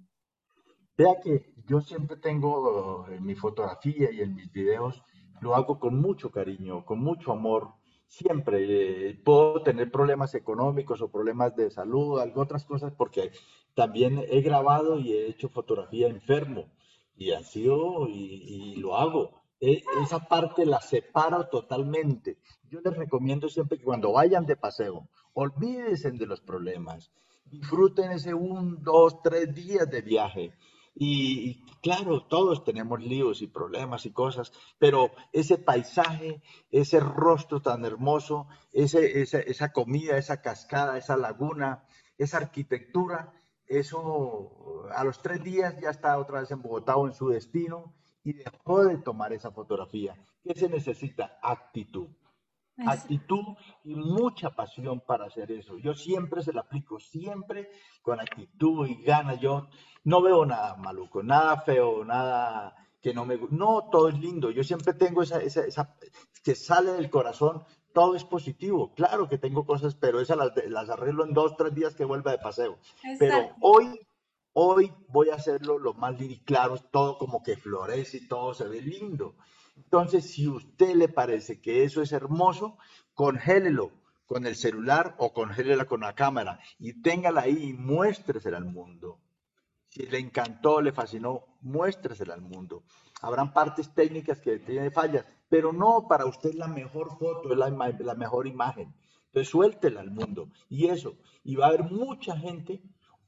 Vea 1.01 1.19
que 1.19 1.51
yo 1.65 1.81
siempre 1.81 2.15
tengo 2.17 3.07
en 3.09 3.25
mi 3.25 3.33
fotografía 3.33 4.11
y 4.11 4.21
en 4.21 4.35
mis 4.35 4.51
videos, 4.51 5.01
lo 5.39 5.55
hago 5.55 5.79
con 5.79 5.99
mucho 5.99 6.29
cariño, 6.29 6.85
con 6.85 6.99
mucho 6.99 7.31
amor. 7.31 7.69
Siempre 8.05 9.09
eh, 9.09 9.15
puedo 9.25 9.63
tener 9.63 9.89
problemas 9.89 10.35
económicos 10.35 11.01
o 11.01 11.09
problemas 11.09 11.55
de 11.55 11.71
salud, 11.71 12.19
algo 12.19 12.41
otras 12.41 12.65
cosas, 12.65 12.93
porque 12.95 13.31
también 13.73 14.23
he 14.29 14.41
grabado 14.41 14.99
y 14.99 15.13
he 15.13 15.27
hecho 15.27 15.49
fotografía 15.49 16.07
enfermo 16.07 16.71
y 17.15 17.31
ha 17.31 17.41
sido 17.41 18.07
y, 18.07 18.75
lo 18.75 18.95
hago. 18.95 19.41
E, 19.59 19.83
esa 20.03 20.19
parte 20.27 20.67
la 20.67 20.81
separo 20.81 21.47
totalmente. 21.47 22.37
Yo 22.69 22.79
les 22.79 22.95
recomiendo 22.95 23.49
siempre 23.49 23.79
que 23.79 23.85
cuando 23.85 24.11
vayan 24.11 24.45
de 24.45 24.55
paseo, 24.55 25.09
olvídense 25.33 26.11
de 26.11 26.27
los 26.27 26.41
problemas, 26.41 27.11
disfruten 27.45 28.11
ese 28.11 28.35
un, 28.35 28.83
dos, 28.83 29.19
tres 29.23 29.51
días 29.51 29.89
de 29.89 30.01
viaje 30.03 30.53
y, 30.93 31.63
claro, 31.81 32.23
todos 32.23 32.63
tenemos 32.63 33.01
líos 33.01 33.41
y 33.41 33.47
problemas 33.47 34.05
y 34.05 34.11
cosas, 34.11 34.51
pero 34.77 35.11
ese 35.31 35.57
paisaje, 35.57 36.41
ese 36.69 36.99
rostro 36.99 37.61
tan 37.61 37.85
hermoso, 37.85 38.47
ese, 38.73 39.21
esa, 39.21 39.71
comida, 39.71 40.17
esa 40.17 40.41
cascada, 40.41 40.97
esa 40.97 41.17
laguna, 41.17 41.85
esa 42.17 42.37
arquitectura, 42.37 43.33
eso 43.67 44.89
a 44.93 45.03
los 45.03 45.21
tres 45.21 45.43
días 45.43 45.79
ya 45.79 45.89
está 45.89 46.17
otra 46.17 46.41
vez 46.41 46.51
en 46.51 46.61
Bogotá 46.61 46.97
o 46.97 47.07
en 47.07 47.13
su 47.13 47.29
destino 47.29 47.93
y 48.23 48.33
dejó 48.33 48.83
de 48.83 48.97
tomar 48.97 49.31
esa 49.33 49.51
fotografía. 49.51 50.15
¿Qué 50.43 50.53
se 50.53 50.67
necesita? 50.67 51.39
Actitud. 51.41 52.09
Actitud 52.77 53.43
y 53.83 53.95
mucha 53.95 54.49
pasión 54.51 55.01
para 55.01 55.25
hacer 55.25 55.51
eso. 55.51 55.77
Yo 55.77 55.93
siempre 55.93 56.41
se 56.41 56.53
la 56.53 56.61
aplico, 56.61 56.99
siempre 56.99 57.69
con 58.01 58.19
actitud 58.19 58.87
y 58.87 59.03
ganas. 59.03 59.39
Yo 59.39 59.67
no 60.03 60.21
veo 60.21 60.45
nada 60.45 60.75
maluco, 60.77 61.21
nada 61.21 61.61
feo, 61.61 62.03
nada 62.03 62.75
que 63.01 63.13
no 63.13 63.25
me 63.25 63.35
gusta. 63.35 63.55
No, 63.55 63.89
todo 63.91 64.09
es 64.09 64.19
lindo. 64.19 64.51
Yo 64.51 64.63
siempre 64.63 64.93
tengo 64.93 65.23
esa, 65.23 65.41
esa, 65.41 65.65
esa, 65.65 65.95
que 66.43 66.55
sale 66.55 66.91
del 66.91 67.09
corazón, 67.09 67.63
todo 67.93 68.15
es 68.15 68.23
positivo. 68.23 68.93
Claro 68.95 69.27
que 69.27 69.37
tengo 69.37 69.65
cosas, 69.65 69.95
pero 69.95 70.19
esas 70.19 70.37
las, 70.37 70.51
las 70.67 70.89
arreglo 70.89 71.25
en 71.25 71.33
dos, 71.33 71.55
tres 71.57 71.73
días 71.73 71.95
que 71.95 72.05
vuelva 72.05 72.31
de 72.31 72.39
paseo. 72.39 72.77
Pero 73.19 73.55
hoy, 73.61 73.99
hoy 74.53 74.93
voy 75.07 75.29
a 75.29 75.35
hacerlo 75.35 75.77
lo 75.77 75.93
más 75.93 76.17
lindo 76.17 76.35
y 76.35 76.39
claro, 76.39 76.77
todo 76.77 77.17
como 77.17 77.43
que 77.43 77.57
florece 77.57 78.17
y 78.17 78.27
todo 78.27 78.53
se 78.53 78.67
ve 78.67 78.81
lindo. 78.81 79.35
Entonces, 79.75 80.31
si 80.31 80.45
a 80.45 80.51
usted 80.51 80.95
le 80.95 81.07
parece 81.07 81.61
que 81.61 81.83
eso 81.83 82.01
es 82.01 82.11
hermoso, 82.11 82.77
congélelo, 83.13 83.91
con 84.31 84.45
el 84.45 84.55
celular 84.55 85.15
o 85.17 85.33
congélela 85.33 85.83
con 85.83 85.99
la 85.99 86.15
cámara 86.15 86.61
y 86.79 87.01
téngala 87.01 87.41
ahí 87.41 87.71
y 87.71 87.73
muéstresela 87.73 88.59
al 88.59 88.63
mundo. 88.63 89.19
Si 89.89 90.05
le 90.05 90.19
encantó, 90.19 90.79
le 90.79 90.93
fascinó, 90.93 91.57
muéstresela 91.59 92.33
al 92.33 92.41
mundo. 92.41 92.85
Habrán 93.21 93.51
partes 93.51 93.93
técnicas 93.93 94.39
que 94.39 94.59
tienen 94.59 94.93
fallas, 94.93 95.25
pero 95.49 95.73
no 95.73 96.07
para 96.07 96.25
usted 96.25 96.53
la 96.53 96.69
mejor 96.69 97.17
foto, 97.19 97.51
es 97.51 97.57
la, 97.57 97.69
la 97.69 98.15
mejor 98.15 98.47
imagen. 98.47 98.95
Entonces 99.25 99.49
suéltela 99.49 99.99
al 99.99 100.11
mundo. 100.11 100.47
Y 100.69 100.87
eso, 100.87 101.17
y 101.43 101.55
va 101.55 101.65
a 101.65 101.67
haber 101.67 101.83
mucha 101.83 102.37
gente, 102.37 102.81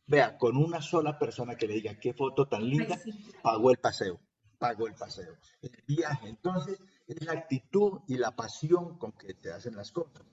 vea, 0.08 0.38
con 0.38 0.56
una 0.56 0.82
sola 0.82 1.20
persona 1.20 1.56
que 1.56 1.68
le 1.68 1.74
diga 1.74 2.00
qué 2.00 2.14
foto 2.14 2.48
tan 2.48 2.64
linda, 2.64 2.98
pagó 3.42 3.72
el 3.72 3.78
paseo, 3.78 4.22
pagó 4.64 4.88
el 4.88 4.94
paseo, 4.94 5.36
el 5.62 5.84
viaje. 5.86 6.30
Entonces, 6.30 6.80
es 7.06 7.22
la 7.26 7.34
actitud 7.34 8.00
y 8.08 8.16
la 8.16 8.32
pasión 8.32 8.98
con 8.98 9.12
que 9.12 9.34
te 9.34 9.52
hacen 9.52 9.76
las 9.76 9.92
cosas. 9.92 10.24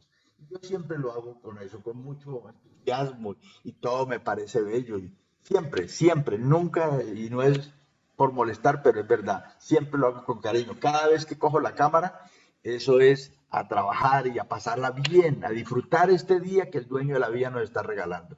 Yo 0.48 0.56
siempre 0.62 0.98
lo 0.98 1.10
hago 1.10 1.40
con 1.40 1.58
eso, 1.58 1.82
con 1.82 1.96
mucho 1.96 2.48
entusiasmo 2.48 3.34
y 3.64 3.72
todo 3.72 4.06
me 4.06 4.20
parece 4.20 4.62
bello. 4.62 4.98
Y 4.98 5.12
siempre, 5.40 5.88
siempre, 5.88 6.38
nunca, 6.38 7.02
y 7.02 7.28
no 7.28 7.42
es 7.42 7.72
por 8.14 8.32
molestar, 8.32 8.84
pero 8.84 9.00
es 9.00 9.08
verdad, 9.08 9.52
siempre 9.58 9.98
lo 9.98 10.06
hago 10.06 10.24
con 10.24 10.40
cariño. 10.40 10.78
Cada 10.78 11.08
vez 11.08 11.26
que 11.26 11.36
cojo 11.36 11.58
la 11.58 11.74
cámara, 11.74 12.20
eso 12.62 13.00
es 13.00 13.32
a 13.50 13.66
trabajar 13.66 14.28
y 14.28 14.38
a 14.38 14.44
pasarla 14.44 14.92
bien, 14.92 15.44
a 15.44 15.50
disfrutar 15.50 16.08
este 16.08 16.38
día 16.38 16.70
que 16.70 16.78
el 16.78 16.86
dueño 16.86 17.14
de 17.14 17.20
la 17.20 17.30
vida 17.30 17.50
nos 17.50 17.64
está 17.64 17.82
regalando. 17.82 18.36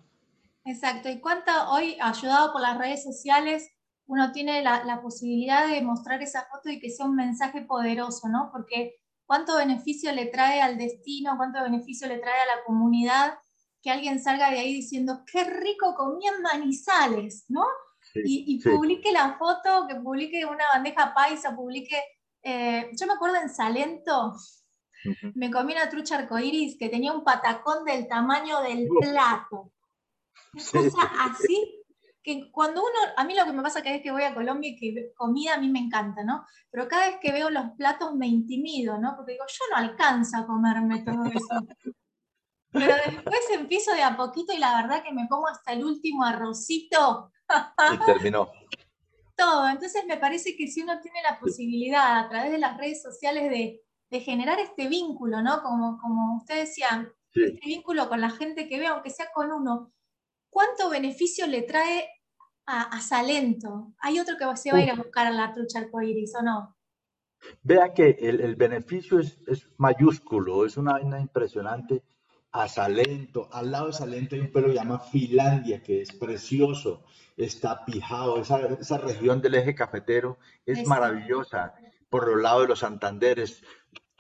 Exacto, 0.65 1.11
y 1.11 1.21
cuánto 1.21 1.53
hoy, 1.69 1.99
ayudado 2.01 2.51
por 2.51 2.63
las 2.63 2.79
redes 2.79 3.05
sociales, 3.05 3.69
uno 4.07 4.33
tiene 4.33 4.63
la, 4.63 4.85
la, 4.85 5.01
posibilidad 5.01 5.69
de 5.69 5.83
mostrar 5.83 6.23
esa 6.23 6.47
foto 6.51 6.69
y 6.71 6.81
que 6.81 6.91
sea 6.91 7.07
un 7.07 7.17
mensaje 7.17 7.63
poderoso, 7.63 8.29
¿no? 8.29 8.51
Porque 8.53 8.97
cuánto 9.27 9.57
beneficio 9.57 10.13
le 10.13 10.27
trae 10.27 10.61
al 10.61 10.77
destino, 10.77 11.37
cuánto 11.37 11.63
beneficio 11.63 12.09
le 12.09 12.19
trae 12.19 12.41
a 12.41 12.57
la 12.57 12.65
comunidad 12.67 13.39
que 13.83 13.91
alguien 13.91 14.23
salga 14.23 14.51
de 14.51 14.59
ahí 14.59 14.75
diciendo, 14.75 15.25
qué 15.31 15.45
rico 15.45 15.95
comían 15.97 16.41
manizales, 16.41 17.45
¿no? 17.49 17.65
y, 18.15 18.61
publique 18.63 19.13
la 19.13 19.37
foto, 19.39 19.87
que 19.89 19.97
publique 19.97 20.45
una 20.45 20.65
bandeja 20.73 21.15
paisa, 21.15 21.55
publique... 21.55 21.97
Eh, 22.43 22.91
yo 22.99 23.07
me 23.07 23.15
acuerdo 23.15 23.37
en 23.37 23.49
Salento, 23.49 24.35
me 25.35 25.51
comí 25.51 25.73
una 25.73 25.89
trucha 25.89 26.19
arcoíris 26.19 26.77
que 26.79 26.89
tenía 26.89 27.13
un 27.13 27.25
patacón 27.25 27.85
del 27.85 28.09
tamaño 28.09 28.61
del 28.61 28.89
plato. 29.01 29.73
Una 30.53 30.91
cosa 30.91 31.11
así 31.21 31.82
que 32.23 32.51
cuando 32.51 32.83
uno, 32.83 33.13
a 33.17 33.25
mí 33.25 33.35
lo 33.35 33.45
que 33.45 33.53
me 33.53 33.63
pasa 33.63 33.83
cada 33.83 33.95
vez 33.95 34.03
que 34.03 34.13
voy 34.13 34.23
a 34.23 34.35
Colombia 34.35 34.71
y 34.71 34.77
que 34.77 35.13
comida 35.15 35.55
a 35.55 35.59
mí 35.59 35.69
me 35.69 35.81
encanta, 35.81 36.23
¿no? 36.23 36.47
Pero 36.71 36.89
cada 36.89 37.09
vez 37.09 37.17
que 37.21 37.33
veo 37.33 37.51
los 37.51 37.71
platos 37.77 38.15
me 38.15 38.29
intimido, 38.29 38.99
¿no? 38.99 39.15
Porque 39.17 39.33
digo, 39.33 39.45
yo 39.49 39.65
no 39.71 39.77
alcanzo 39.77 40.37
a 40.39 40.47
comerme 40.47 41.03
todo 41.03 41.25
eso. 41.25 41.95
Pero 42.71 42.95
después 43.07 43.41
empiezo 43.53 43.93
de 43.95 44.03
a 44.03 44.17
poquito 44.17 44.53
y 44.53 44.59
la 44.59 44.81
verdad 44.81 45.03
que 45.03 45.13
me 45.13 45.29
como 45.29 45.49
hasta 45.49 45.73
el 45.73 45.85
último 45.85 46.25
arrocito. 46.25 47.31
Y 47.93 48.05
terminó. 48.07 48.51
Todo. 49.37 49.69
Entonces 49.69 50.05
me 50.07 50.17
parece 50.17 50.57
que 50.57 50.69
si 50.69 50.83
uno 50.83 51.01
tiene 51.01 51.23
la 51.23 51.39
posibilidad 51.41 52.19
a 52.19 52.29
través 52.29 52.53
de 52.53 52.59
las 52.59 52.77
redes 52.79 53.03
sociales 53.03 53.51
de, 53.51 53.83
de 54.11 54.21
generar 54.21 54.61
este 54.61 54.89
vínculo, 54.89 55.43
¿no? 55.43 55.63
Como, 55.63 55.99
como 55.99 56.37
usted 56.37 56.61
decía, 56.61 57.11
este 57.35 57.67
vínculo 57.67 58.09
con 58.09 58.21
la 58.21 58.31
gente 58.31 58.69
que 58.69 58.79
ve, 58.79 58.87
aunque 58.87 59.11
sea 59.11 59.31
con 59.35 59.51
uno, 59.51 59.93
¿cuánto 60.53 60.91
beneficio 60.91 61.47
le 61.47 61.63
trae 61.63 62.09
a, 62.67 63.01
Salento? 63.01 63.95
¿Hay 63.99 64.21
otro 64.21 64.37
que 64.37 64.57
se 64.57 64.71
va 64.71 64.79
a 64.79 64.83
ir 64.83 64.91
a 64.91 64.95
buscar 64.95 65.27
a 65.27 65.31
la 65.31 65.53
trucha 65.53 65.81
arcoíris 65.81 66.35
o 66.37 66.43
no? 66.43 66.77
Vea 67.63 67.93
que 67.93 68.11
el, 68.21 68.55
beneficio 68.55 69.19
es, 69.19 69.67
mayúsculo, 69.79 70.65
es 70.65 70.77
una 70.77 70.93
vaina 70.93 71.19
impresionante. 71.19 72.05
A 72.53 72.69
Salento, 72.69 73.49
al 73.51 73.73
lado 73.73 73.87
de 73.87 73.93
Salento 73.95 74.35
hay 74.35 74.43
un 74.43 74.53
pueblo 74.53 74.69
que 74.69 74.77
llama 74.77 75.01
Finlandia, 75.01 75.83
que 75.83 76.03
es 76.03 76.13
precioso, 76.13 77.03
está 77.37 77.85
pijado, 77.85 78.41
esa, 78.41 78.61
esa 78.79 78.99
región 78.99 79.41
del 79.41 79.55
eje 79.55 79.75
cafetero 79.75 80.39
es 80.67 80.87
maravillosa, 80.87 81.75
por 82.11 82.29
los 82.29 82.43
lados 82.43 82.63
de 82.63 82.69
los 82.69 82.81
Santanderes, 82.81 83.65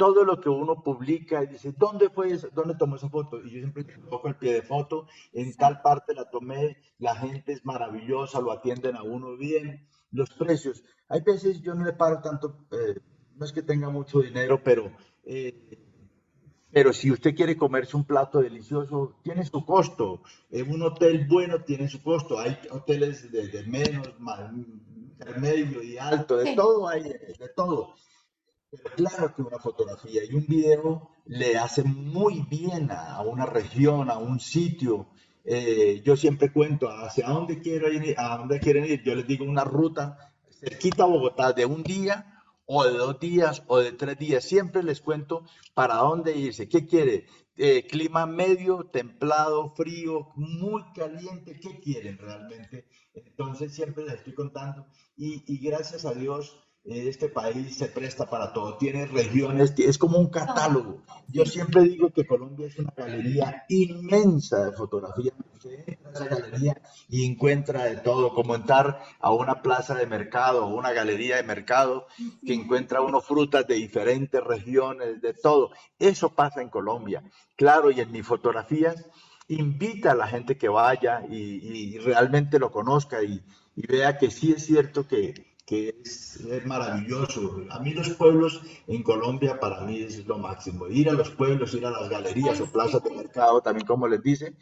todo 0.02 0.24
lo 0.24 0.40
que 0.40 0.48
uno 0.48 0.82
publica 0.82 1.44
y 1.44 1.46
dice, 1.46 1.72
¿dónde 1.78 2.10
fue 2.10 2.32
eso? 2.32 2.48
¿Dónde 2.52 2.74
tomó 2.74 2.96
esa 2.96 3.08
foto? 3.08 3.38
Y 3.38 3.52
yo 3.52 3.58
siempre 3.60 3.86
cojo 4.10 4.26
el 4.26 4.34
pie 4.34 4.54
de 4.54 4.62
foto, 4.62 5.06
en 5.32 5.54
tal 5.54 5.80
parte 5.80 6.12
la 6.12 6.28
tomé, 6.28 6.76
la 6.98 7.14
gente 7.14 7.52
es 7.52 7.64
maravillosa, 7.64 8.40
lo 8.40 8.50
atienden 8.50 8.96
a 8.96 9.04
uno 9.04 9.36
bien, 9.36 9.86
los 10.10 10.30
precios. 10.30 10.82
Hay 11.08 11.20
veces 11.20 11.62
yo 11.62 11.76
no 11.76 11.84
le 11.84 11.92
paro 11.92 12.20
tanto, 12.20 12.66
eh, 12.72 12.98
no 13.36 13.44
es 13.44 13.52
que 13.52 13.62
tenga 13.62 13.90
mucho 13.90 14.18
dinero, 14.18 14.60
pero, 14.64 14.90
eh, 15.22 15.78
pero 16.72 16.92
si 16.92 17.12
usted 17.12 17.36
quiere 17.36 17.56
comerse 17.56 17.96
un 17.96 18.04
plato 18.04 18.40
delicioso, 18.40 19.20
tiene 19.22 19.44
su 19.44 19.64
costo. 19.64 20.22
En 20.50 20.68
un 20.68 20.82
hotel 20.82 21.28
bueno 21.28 21.62
tiene 21.62 21.88
su 21.88 22.02
costo. 22.02 22.40
Hay 22.40 22.58
hoteles 22.72 23.30
de, 23.30 23.62
menos, 23.68 24.08
medio 25.38 25.80
y 25.80 25.96
alto, 25.96 26.38
de 26.38 26.56
todo 26.56 26.88
hay, 26.88 27.04
de 27.04 27.48
todo. 27.54 27.94
Claro 28.96 29.34
que 29.34 29.42
una 29.42 29.58
fotografía 29.58 30.22
y 30.24 30.34
un 30.34 30.46
video 30.46 31.10
le 31.26 31.58
hacen 31.58 31.94
muy 32.10 32.40
bien 32.48 32.90
a, 32.90 33.20
una 33.20 33.44
región, 33.44 34.10
a 34.10 34.16
un 34.16 34.40
sitio. 34.40 35.08
Eh, 35.44 36.00
yo 36.02 36.16
siempre 36.16 36.50
cuento 36.50 36.88
hacia 36.88 37.28
dónde 37.28 37.60
quiero 37.60 37.92
ir, 37.92 38.14
a 38.16 38.38
dónde 38.38 38.60
quieren 38.60 38.86
ir. 38.86 39.02
Yo 39.02 39.14
les 39.14 39.26
digo 39.26 39.44
una 39.44 39.64
ruta 39.64 40.32
cerquita 40.48 41.02
a 41.02 41.06
Bogotá 41.06 41.52
de 41.52 41.66
un 41.66 41.82
día 41.82 42.42
o 42.64 42.84
de 42.84 42.92
dos 42.92 43.20
días 43.20 43.62
o 43.66 43.78
de 43.78 43.92
tres 43.92 44.18
días. 44.18 44.42
Siempre 44.42 44.82
les 44.82 45.02
cuento 45.02 45.44
para 45.74 45.96
dónde 45.96 46.34
irse. 46.34 46.66
¿Qué 46.66 46.86
quiere? 46.86 47.26
Eh, 47.58 47.86
clima 47.86 48.24
medio, 48.24 48.84
templado, 48.90 49.74
frío, 49.74 50.28
muy 50.34 50.82
caliente. 50.94 51.60
¿Qué 51.60 51.78
quieren 51.78 52.16
realmente? 52.16 52.86
Entonces 53.12 53.74
siempre 53.74 54.06
les 54.06 54.14
estoy 54.14 54.32
contando 54.32 54.86
y 55.14 55.58
gracias 55.58 56.06
a 56.06 56.14
Dios 56.14 56.58
este 56.84 57.28
país 57.28 57.76
se 57.76 57.86
presta 57.86 58.26
para 58.26 58.52
todo, 58.52 58.76
tiene 58.76 59.06
regiones, 59.06 59.72
es 59.78 59.98
como 59.98 60.18
un 60.18 60.30
catálogo. 60.30 61.02
Yo 61.28 61.46
siempre 61.46 61.82
digo 61.82 62.10
que 62.10 62.26
Colombia 62.26 62.66
es 62.66 62.78
una 62.78 62.92
galería 62.96 63.64
inmensa 63.68 64.64
de 64.64 64.72
fotografía. 64.72 65.32
Usted 65.54 65.84
entra 65.86 66.10
a 66.10 66.12
esa 66.12 66.26
galería 66.26 66.82
y 67.08 67.24
encuentra 67.24 67.84
de 67.84 67.96
todo, 67.98 68.34
como 68.34 68.56
entrar 68.56 69.00
a 69.20 69.32
una 69.32 69.62
plaza 69.62 69.94
de 69.94 70.06
mercado 70.06 70.66
o 70.66 70.76
una 70.76 70.92
galería 70.92 71.36
de 71.36 71.44
mercado 71.44 72.06
que 72.44 72.54
encuentra 72.54 73.00
uno 73.00 73.20
frutas 73.20 73.66
de 73.66 73.74
diferentes 73.74 74.42
regiones, 74.42 75.22
de 75.22 75.34
todo. 75.34 75.70
Eso 76.00 76.34
pasa 76.34 76.62
en 76.62 76.68
Colombia. 76.68 77.22
Claro, 77.56 77.92
y 77.92 78.00
en 78.00 78.10
mis 78.10 78.26
fotografías 78.26 79.08
invita 79.46 80.12
a 80.12 80.16
la 80.16 80.26
gente 80.26 80.56
que 80.58 80.68
vaya 80.68 81.22
y, 81.28 81.98
realmente 81.98 82.58
lo 82.58 82.72
conozca 82.72 83.22
y 83.22 83.40
vea 83.76 84.18
que 84.18 84.32
sí 84.32 84.52
es 84.52 84.66
cierto 84.66 85.06
que 85.06 85.51
que 85.72 86.02
es, 86.04 86.38
maravilloso. 86.66 87.64
A 87.70 87.78
mí 87.78 87.94
los 87.94 88.10
pueblos 88.10 88.60
en 88.86 89.02
Colombia 89.02 89.58
para 89.58 89.80
mí 89.80 90.02
es 90.02 90.26
lo 90.26 90.36
máximo. 90.36 90.86
Ir 90.86 91.08
a 91.08 91.14
los 91.14 91.30
pueblos, 91.30 91.72
ir 91.72 91.86
a 91.86 91.90
las 91.90 92.10
galerías 92.10 92.60
o 92.60 92.66
plazas 92.66 93.02
de 93.02 93.10
mercado, 93.10 93.62
también 93.62 93.86
como 93.86 94.06
les 94.06 94.22
dicen. 94.22 94.58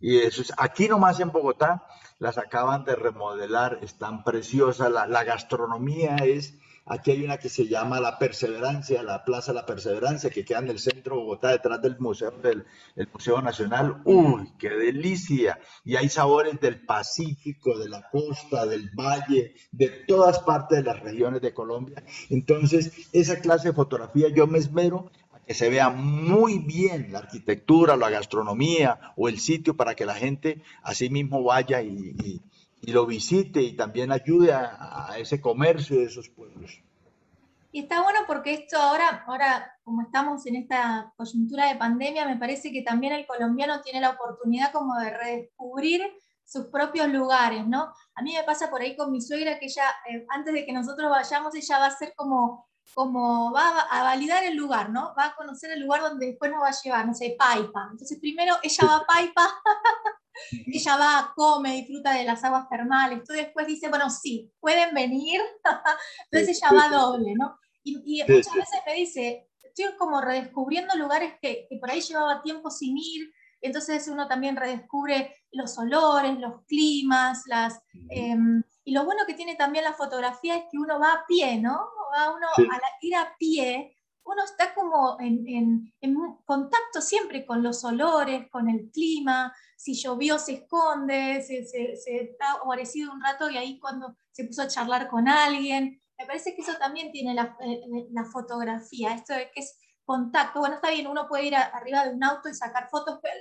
Y 0.00 0.18
eso 0.18 0.42
es, 0.42 0.52
aquí 0.58 0.86
nomás 0.86 1.18
en 1.18 1.32
Bogotá 1.32 1.86
las 2.18 2.36
acaban 2.36 2.84
de 2.84 2.94
remodelar, 2.94 3.78
están 3.80 4.22
preciosas, 4.22 4.92
la, 4.92 5.06
la 5.06 5.24
gastronomía 5.24 6.16
es 6.16 6.58
Aquí 6.86 7.12
hay 7.12 7.24
una 7.24 7.38
que 7.38 7.48
se 7.48 7.66
llama 7.66 8.00
La 8.00 8.18
Perseverancia, 8.18 9.02
la 9.02 9.24
Plaza 9.24 9.52
La 9.52 9.66
Perseverancia, 9.66 10.30
que 10.30 10.44
queda 10.44 10.58
en 10.58 10.68
el 10.68 10.78
centro 10.78 11.16
de 11.16 11.22
Bogotá, 11.22 11.50
detrás 11.50 11.80
del 11.82 11.98
Museo, 11.98 12.32
del 12.42 12.64
Museo 13.12 13.40
Nacional. 13.42 14.02
¡Uy, 14.04 14.52
qué 14.58 14.70
delicia! 14.70 15.58
Y 15.84 15.96
hay 15.96 16.08
sabores 16.08 16.60
del 16.60 16.84
Pacífico, 16.84 17.78
de 17.78 17.88
la 17.88 18.08
costa, 18.10 18.66
del 18.66 18.90
valle, 18.90 19.54
de 19.70 19.88
todas 19.88 20.40
partes 20.40 20.78
de 20.78 20.84
las 20.84 21.00
regiones 21.00 21.40
de 21.42 21.54
Colombia. 21.54 22.02
Entonces, 22.28 22.92
esa 23.12 23.40
clase 23.40 23.68
de 23.68 23.74
fotografía 23.74 24.28
yo 24.28 24.46
me 24.46 24.58
esmero 24.58 25.10
que 25.46 25.54
se 25.54 25.68
vea 25.68 25.90
muy 25.90 26.58
bien 26.58 27.12
la 27.12 27.18
arquitectura, 27.18 27.96
la 27.96 28.08
gastronomía 28.08 29.12
o 29.16 29.28
el 29.28 29.40
sitio 29.40 29.76
para 29.76 29.96
que 29.96 30.06
la 30.06 30.14
gente 30.14 30.62
así 30.82 31.10
mismo 31.10 31.42
vaya 31.42 31.82
y 31.82 32.40
lo 32.82 33.06
visite 33.06 33.62
y 33.62 33.76
también 33.76 34.12
ayude 34.12 34.52
a, 34.52 35.14
ese 35.18 35.40
comercio 35.40 35.98
de 35.98 36.04
esos 36.04 36.28
pueblos. 36.28 36.82
Y 37.72 37.82
está 37.82 38.02
bueno 38.02 38.20
porque 38.26 38.52
esto 38.52 38.78
ahora, 38.78 39.24
ahora 39.26 39.78
como 39.84 40.02
estamos 40.02 40.44
en 40.46 40.56
esta 40.56 41.12
coyuntura 41.16 41.68
de 41.68 41.76
pandemia, 41.76 42.26
me 42.26 42.36
parece 42.36 42.72
que 42.72 42.82
también 42.82 43.12
el 43.12 43.26
colombiano 43.26 43.80
tiene 43.82 44.00
la 44.00 44.10
oportunidad 44.10 44.72
como 44.72 44.96
de 44.96 45.10
redescubrir 45.10 46.02
sus 46.44 46.66
propios 46.66 47.08
lugares, 47.08 47.64
¿no? 47.66 47.92
A 48.14 48.22
mí 48.22 48.34
me 48.34 48.42
pasa 48.42 48.70
por 48.70 48.80
ahí 48.80 48.96
con 48.96 49.12
mi 49.12 49.20
suegra 49.20 49.58
que 49.60 49.66
ella, 49.66 49.84
eh, 50.10 50.26
antes 50.30 50.52
de 50.52 50.66
que 50.66 50.72
nosotros 50.72 51.08
vayamos, 51.08 51.54
ella 51.54 51.78
va 51.78 51.86
a 51.86 51.96
ser 51.96 52.12
como, 52.16 52.68
como 52.92 53.52
va 53.52 53.82
a 53.82 54.02
validar 54.02 54.42
el 54.42 54.56
lugar, 54.56 54.90
¿no? 54.90 55.14
Va 55.16 55.26
a 55.26 55.34
conocer 55.36 55.70
el 55.70 55.80
lugar 55.80 56.00
donde 56.00 56.26
después 56.26 56.50
nos 56.50 56.62
va 56.62 56.68
a 56.68 56.82
llevar, 56.82 57.06
no 57.06 57.14
sé, 57.14 57.36
Paipa. 57.38 57.88
Entonces 57.92 58.18
primero 58.18 58.56
ella 58.64 58.84
va 58.84 58.96
a 58.96 59.06
Paipa 59.06 59.48
ella 60.50 60.96
va, 60.96 61.32
come, 61.34 61.74
disfruta 61.74 62.14
de 62.14 62.24
las 62.24 62.42
aguas 62.44 62.68
termales, 62.68 63.22
tú 63.24 63.32
después 63.32 63.66
dice, 63.66 63.88
bueno, 63.88 64.10
sí, 64.10 64.52
pueden 64.60 64.94
venir, 64.94 65.40
entonces 66.30 66.56
ella 66.56 66.72
va 66.72 66.96
doble, 66.96 67.34
¿no? 67.34 67.58
Y, 67.82 68.22
muchas 68.28 68.54
veces 68.54 68.80
me 68.86 68.94
dice, 68.94 69.48
estoy 69.62 69.96
como 69.96 70.20
redescubriendo 70.20 70.94
lugares 70.96 71.34
que, 71.40 71.66
que 71.68 71.78
por 71.78 71.90
ahí 71.90 72.00
llevaba 72.00 72.42
tiempo 72.42 72.70
sin 72.70 72.96
ir, 72.98 73.32
entonces 73.60 74.08
uno 74.08 74.26
también 74.26 74.56
redescubre 74.56 75.34
los 75.52 75.76
olores, 75.78 76.38
los 76.38 76.64
climas, 76.66 77.42
las... 77.46 77.80
Em, 78.08 78.62
y 78.84 78.92
lo 78.92 79.04
bueno 79.04 79.24
que 79.26 79.34
tiene 79.34 79.56
también 79.56 79.84
la 79.84 79.92
fotografía 79.92 80.56
es 80.56 80.64
que 80.70 80.78
uno 80.78 80.98
va 80.98 81.12
a 81.12 81.26
pie, 81.26 81.60
¿no? 81.60 81.78
Va 82.16 82.34
uno 82.34 82.46
a 82.48 82.80
ir 83.02 83.14
a 83.14 83.36
pie, 83.38 83.96
uno 84.30 84.44
está 84.44 84.74
como 84.74 85.16
en, 85.20 85.92
contacto 86.44 87.00
siempre 87.00 87.44
con 87.44 87.62
los 87.62 87.84
olores, 87.84 88.48
con 88.50 88.68
el 88.68 88.90
clima, 88.90 89.54
si 89.76 89.94
llovió 89.94 90.38
se 90.38 90.52
esconde, 90.54 91.42
se, 91.42 91.62
está 92.04 92.60
guarecido 92.64 93.12
un 93.12 93.22
rato 93.22 93.50
y 93.50 93.56
ahí 93.56 93.78
cuando 93.78 94.16
se 94.30 94.44
puso 94.44 94.62
a 94.62 94.68
charlar 94.68 95.08
con 95.08 95.28
alguien. 95.28 96.00
Me 96.18 96.26
parece 96.26 96.54
que 96.54 96.62
eso 96.62 96.76
también 96.78 97.10
tiene 97.12 97.34
la, 97.34 97.56
eh, 97.60 98.08
la 98.12 98.24
fotografía, 98.24 99.14
esto 99.14 99.34
de 99.34 99.50
que 99.50 99.60
es 99.60 99.78
contacto. 100.10 100.58
Bueno, 100.58 100.74
está 100.74 100.90
bien, 100.90 101.06
uno 101.06 101.28
puede 101.28 101.46
ir 101.46 101.54
arriba 101.54 102.04
de 102.04 102.14
un 102.14 102.24
auto 102.24 102.48
y 102.48 102.54
sacar 102.54 102.88
fotos, 102.90 103.20
pero 103.22 103.34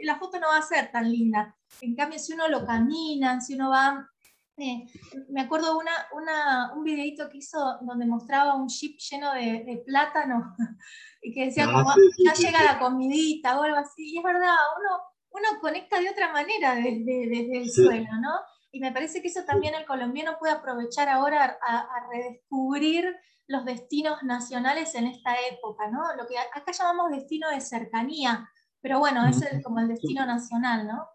la, 0.00 0.18
foto 0.18 0.38
no 0.38 0.48
va 0.48 0.58
a 0.58 0.62
ser 0.62 0.92
tan 0.92 1.10
linda. 1.10 1.56
En 1.80 1.96
cambio, 1.96 2.18
si 2.18 2.34
uno 2.34 2.48
lo 2.48 2.66
camina, 2.66 3.40
si 3.40 3.54
uno 3.54 3.70
va... 3.70 4.10
Eh, 4.58 4.86
me 5.28 5.42
acuerdo 5.42 5.78
una, 5.78 5.92
una, 6.14 6.72
un 6.74 6.82
videito 6.82 7.28
que 7.28 7.38
hizo 7.38 7.58
donde 7.82 8.06
mostraba 8.06 8.54
un 8.54 8.68
jeep 8.68 8.98
lleno 8.98 9.32
de, 9.34 9.64
de 9.64 9.82
plátano 9.84 10.54
y 11.22 11.34
que 11.34 11.46
decía, 11.46 11.66
ah, 11.68 11.72
como, 11.72 11.94
ya 12.24 12.32
llega 12.32 12.64
la 12.64 12.78
comidita 12.78 13.60
o 13.60 13.62
algo 13.62 13.76
así. 13.76 14.14
Y 14.14 14.18
es 14.18 14.24
verdad, 14.24 14.54
uno, 14.78 14.98
uno 15.30 15.60
conecta 15.60 16.00
de 16.00 16.08
otra 16.08 16.32
manera 16.32 16.74
desde, 16.74 17.28
desde 17.28 17.58
el 17.58 17.70
suelo, 17.70 18.08
¿no? 18.20 18.32
Y 18.72 18.80
me 18.80 18.92
parece 18.92 19.20
que 19.20 19.28
eso 19.28 19.44
también 19.44 19.74
el 19.74 19.86
colombiano 19.86 20.38
puede 20.38 20.54
aprovechar 20.54 21.08
ahora 21.08 21.58
a, 21.62 21.78
a 21.78 22.08
redescubrir 22.10 23.14
los 23.48 23.64
destinos 23.64 24.22
nacionales 24.22 24.94
en 24.94 25.06
esta 25.06 25.34
época, 25.50 25.88
¿no? 25.90 26.00
Lo 26.16 26.26
que 26.26 26.38
acá 26.38 26.72
llamamos 26.72 27.10
destino 27.10 27.50
de 27.50 27.60
cercanía, 27.60 28.48
pero 28.80 28.98
bueno, 28.98 29.26
es 29.26 29.42
como 29.62 29.80
el 29.80 29.88
destino 29.88 30.26
nacional, 30.26 30.86
¿no? 30.86 31.06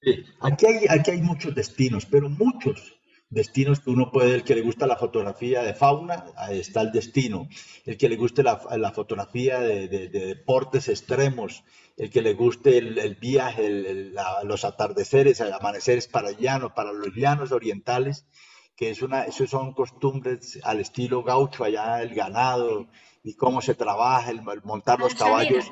Sí, 0.00 0.24
aquí 0.40 0.66
hay, 0.66 0.86
aquí 0.88 1.10
hay 1.10 1.22
muchos 1.22 1.54
destinos, 1.54 2.06
pero 2.06 2.28
muchos 2.28 2.98
destinos 3.30 3.80
que 3.80 3.90
uno 3.90 4.10
puede, 4.10 4.34
el 4.34 4.44
que 4.44 4.54
le 4.54 4.62
gusta 4.62 4.86
la 4.86 4.96
fotografía 4.96 5.62
de 5.62 5.74
fauna, 5.74 6.26
ahí 6.36 6.60
está 6.60 6.80
el 6.80 6.92
destino, 6.92 7.48
el 7.84 7.98
que 7.98 8.08
le 8.08 8.16
guste 8.16 8.42
la, 8.42 8.58
fotografía 8.92 9.60
de, 9.60 9.88
deportes 10.08 10.88
extremos, 10.88 11.64
el 11.96 12.10
que 12.10 12.22
le 12.22 12.34
guste 12.34 12.78
el, 12.78 13.16
viaje, 13.16 14.12
los 14.44 14.64
atardeceres, 14.64 15.40
amaneceres 15.40 16.08
para 16.08 16.30
llanos, 16.30 16.72
para 16.72 16.92
los 16.92 17.14
llanos 17.14 17.52
orientales, 17.52 18.26
que 18.76 18.90
es 18.90 19.02
una, 19.02 19.24
eso 19.24 19.46
son 19.46 19.74
costumbres 19.74 20.58
al 20.62 20.80
estilo 20.80 21.22
gaucho, 21.22 21.64
allá 21.64 22.00
el 22.00 22.14
ganado 22.14 22.86
y 23.24 23.34
cómo 23.34 23.60
se 23.60 23.74
trabaja, 23.74 24.30
el, 24.30 24.42
montar 24.62 25.00
los 25.00 25.14
caballos, 25.14 25.66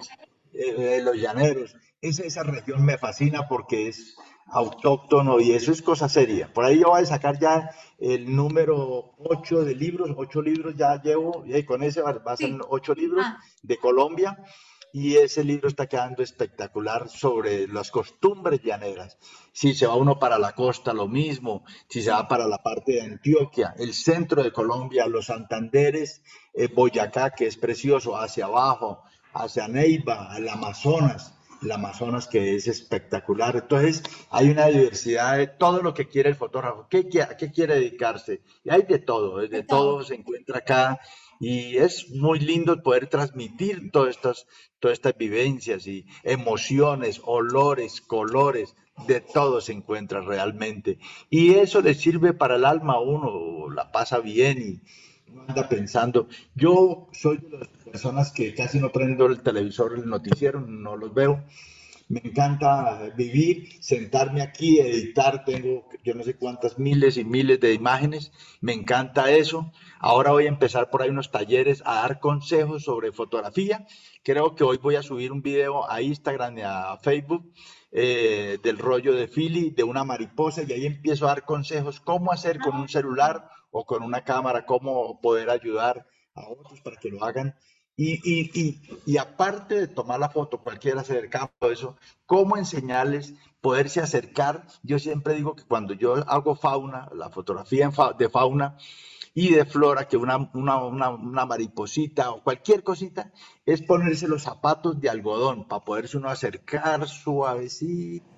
eh, 0.53 1.01
los 1.03 1.17
llaneros. 1.17 1.75
Esa, 2.01 2.25
esa 2.25 2.43
región 2.43 2.85
me 2.85 2.99
fascina 2.99 3.49
porque 3.49 3.89
es 3.89 4.17
autóctono 4.49 5.41
y 5.41 5.53
eso 5.53 5.73
es 5.73 5.83
cosa 5.83 6.09
seria. 6.09 6.53
Por 6.53 6.65
ahí 6.65 6.81
yo 6.81 6.89
voy 6.89 7.03
a 7.03 7.07
sacar 7.07 7.39
ya 7.39 7.71
el 7.99 8.35
número 8.35 9.15
8 9.19 9.65
de 9.65 9.75
libros, 9.75 10.11
8 10.17 10.43
libros 10.43 10.75
ya 10.77 11.01
llevo, 11.03 11.45
y 11.47 11.63
con 11.65 11.83
ese 11.83 12.03
va, 12.03 12.21
a 12.25 12.37
ser 12.37 12.57
8 12.69 12.95
libros 12.95 13.25
ah. 13.27 13.41
de 13.63 13.77
Colombia 13.79 14.39
y 14.93 15.17
ese 15.17 15.45
libro 15.45 15.69
está 15.69 15.87
quedando 15.87 16.23
espectacular 16.23 17.11
sobre 17.11 17.69
las 17.69 17.91
costumbres 17.91 18.63
llaneras. 18.63 19.19
Si 19.53 19.75
se 19.75 19.87
va 19.87 19.95
uno 19.95 20.19
para 20.19 20.39
la 20.39 20.53
costa, 20.53 20.95
lo 20.95 21.07
mismo. 21.07 21.65
Si 21.87 22.01
se 22.01 22.11
va 22.11 22.27
para 22.27 22.47
la 22.47 22.63
parte 22.63 22.93
de 22.93 23.03
Antioquia, 23.03 23.75
el 23.79 23.93
centro 23.93 24.43
de 24.43 24.53
Colombia, 24.53 25.07
los 25.07 25.27
Santanderes, 25.27 26.23
eh, 26.55 26.69
Boyacá, 26.69 27.33
que 27.33 27.47
es 27.47 27.59
precioso, 27.59 28.17
hacia 28.17 28.47
abajo, 28.47 29.03
hacia 29.35 29.69
Neiva, 29.69 30.33
al 30.33 30.49
Amazonas, 30.49 31.35
el 31.63 31.73
Amazonas 31.73 32.27
que 32.29 32.55
es 32.57 32.69
espectacular. 32.69 33.57
Entonces, 33.57 34.03
hay 34.31 34.51
una 34.51 34.67
diversidad 34.67 35.39
de 35.39 35.47
todo 35.47 35.83
lo 35.83 35.95
que 35.95 36.09
quiere 36.09 36.31
el 36.31 36.37
fotógrafo. 36.37 36.87
¿Qué, 36.89 37.09
a 37.23 37.37
qué 37.37 37.51
quiere 37.51 37.75
dedicarse? 37.75 38.43
Y 38.65 38.71
hay 38.71 38.83
de 38.83 38.99
todo, 38.99 39.39
de 39.39 39.63
todo 39.63 40.03
se 40.05 40.15
encuentra 40.15 40.59
acá 40.59 41.01
y 41.39 41.77
es 41.77 42.11
muy 42.11 42.39
lindo 42.39 42.83
poder 42.83 43.09
transmitir 43.09 43.91
todas 43.91 44.17
estas, 44.17 44.47
todas 44.81 44.95
estas 44.95 45.17
vivencias 45.17 45.87
y 45.87 46.07
emociones, 46.23 47.21
olores, 47.25 48.01
colores, 48.01 48.75
de 49.07 49.21
todo 49.21 49.61
se 49.61 49.73
encuentra 49.73 50.21
realmente. 50.21 50.99
Y 51.29 51.55
eso 51.55 51.83
le 51.83 51.95
sirve 51.95 52.33
para 52.33 52.57
el 52.57 52.65
alma 52.65 52.95
a 52.95 53.01
uno, 53.01 53.71
la 53.71 53.93
pasa 53.93 54.19
bien 54.21 54.59
y 54.59 55.37
anda 55.49 55.69
pensando. 55.69 56.29
Yo 56.55 57.09
soy 57.13 57.39
de 57.39 57.59
las 57.59 57.69
personas 57.91 58.33
que 58.33 58.55
casi 58.55 58.79
no 58.79 58.91
prendo 58.91 59.27
el 59.27 59.41
televisor, 59.41 59.95
el 59.95 60.07
noticiero, 60.07 60.61
no 60.61 60.97
los 60.97 61.15
veo 61.15 61.45
me 62.09 62.21
encanta 62.23 63.11
vivir, 63.17 63.83
sentarme 63.83 64.41
aquí, 64.41 64.79
editar, 64.79 65.45
tengo 65.45 65.89
yo 66.05 66.15
no 66.15 66.23
sé 66.23 66.37
cuántas 66.37 66.79
miles 66.79 67.17
y 67.17 67.25
miles 67.25 67.59
de 67.59 67.73
imágenes, 67.73 68.31
me 68.61 68.73
encanta 68.73 69.31
eso. 69.33 69.73
Ahora 69.99 70.31
voy 70.31 70.47
a 70.47 70.49
empezar 70.49 70.89
por 70.89 71.03
ahí 71.03 71.11
unos 71.11 71.33
talleres 71.33 71.83
a 71.85 71.97
dar 71.97 72.21
consejos 72.21 72.85
sobre 72.85 73.11
fotografía. 73.11 73.87
Creo 74.23 74.55
que 74.55 74.63
hoy 74.63 74.77
voy 74.77 74.95
a 74.95 75.03
subir 75.03 75.33
un 75.33 75.43
video 75.43 75.91
a 75.91 76.01
Instagram 76.01 76.59
y 76.59 76.63
a 76.63 76.97
Facebook 76.99 77.53
eh, 77.91 78.59
del 78.63 78.79
rollo 78.79 79.13
de 79.13 79.27
Philly, 79.27 79.71
de 79.71 79.83
una 79.83 80.05
mariposa, 80.05 80.63
y 80.63 80.73
ahí 80.73 80.87
empiezo 80.87 81.25
a 81.25 81.31
dar 81.31 81.45
consejos, 81.45 81.99
cómo 81.99 82.31
hacer 82.31 82.61
con 82.61 82.77
un 82.77 82.89
celular 82.89 83.49
o 83.73 83.85
con 83.85 84.05
una 84.05 84.23
cámara, 84.23 84.65
cómo 84.65 85.21
poder 85.21 85.51
ayudar 85.51 86.07
a 86.35 86.49
otros 86.49 86.81
para 86.83 86.99
que 86.99 87.11
lo 87.11 87.25
hagan 87.25 87.57
y, 87.97 88.21
y, 88.25 88.81
y, 89.07 89.17
aparte 89.17 89.75
de 89.75 89.89
tomar 89.89 90.21
la 90.21 90.29
foto, 90.29 90.59
cualquiera 90.59 91.03
se 91.03 91.15
acerca 91.15 91.51
a 91.61 91.67
eso, 91.69 91.97
¿cómo 92.27 92.59
enseñarles 92.59 93.33
poderse 93.63 94.01
acercar? 94.01 94.67
Yo 94.83 94.99
siempre 94.99 95.35
digo 95.35 95.57
que 95.57 95.65
cuando 95.65 95.95
yo 95.95 96.15
hago 96.29 96.57
fauna, 96.57 97.09
la 97.15 97.31
fotografía 97.31 97.91
de 98.19 98.29
fauna 98.29 98.77
y 99.33 99.55
de 99.55 99.65
flora, 99.65 100.09
que 100.09 100.19
una, 100.19 100.51
una, 100.53 100.85
una, 100.85 101.09
una 101.09 101.47
mariposita 101.47 102.33
o 102.33 102.43
cualquier 102.43 102.83
cosita, 102.83 103.33
es 103.65 103.81
ponerse 103.81 104.29
los 104.29 104.43
zapatos 104.43 105.01
de 105.01 105.09
algodón 105.09 105.67
para 105.67 105.85
poderse 105.85 106.19
uno 106.19 106.29
acercar 106.29 107.09
suavecito 107.09 108.37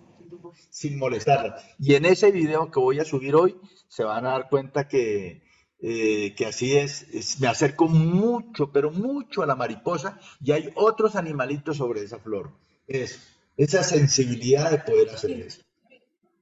sin 0.70 0.98
molestar. 0.98 1.56
Y 1.80 1.94
en 1.94 2.04
ese 2.04 2.30
video 2.30 2.70
que 2.70 2.78
voy 2.78 3.00
a 3.00 3.04
subir 3.04 3.34
hoy, 3.34 3.56
se 3.88 4.04
van 4.04 4.24
a 4.24 4.30
dar 4.30 4.48
cuenta 4.48 4.86
que, 4.86 5.42
eh, 5.80 6.34
que 6.36 6.46
así 6.46 6.76
es, 6.76 7.38
me 7.40 7.46
acerco 7.46 7.86
mucho, 7.86 8.72
pero 8.72 8.90
mucho 8.90 9.42
a 9.42 9.46
la 9.46 9.54
mariposa 9.54 10.18
y 10.42 10.50
hay 10.52 10.72
otros 10.74 11.14
animalitos 11.14 11.76
sobre 11.76 12.02
esa 12.02 12.18
flor. 12.18 12.50
Es 12.86 13.20
esa 13.56 13.82
sensibilidad 13.82 14.70
de 14.70 14.78
poder 14.78 15.10
hacer 15.10 15.30
eso. 15.32 15.62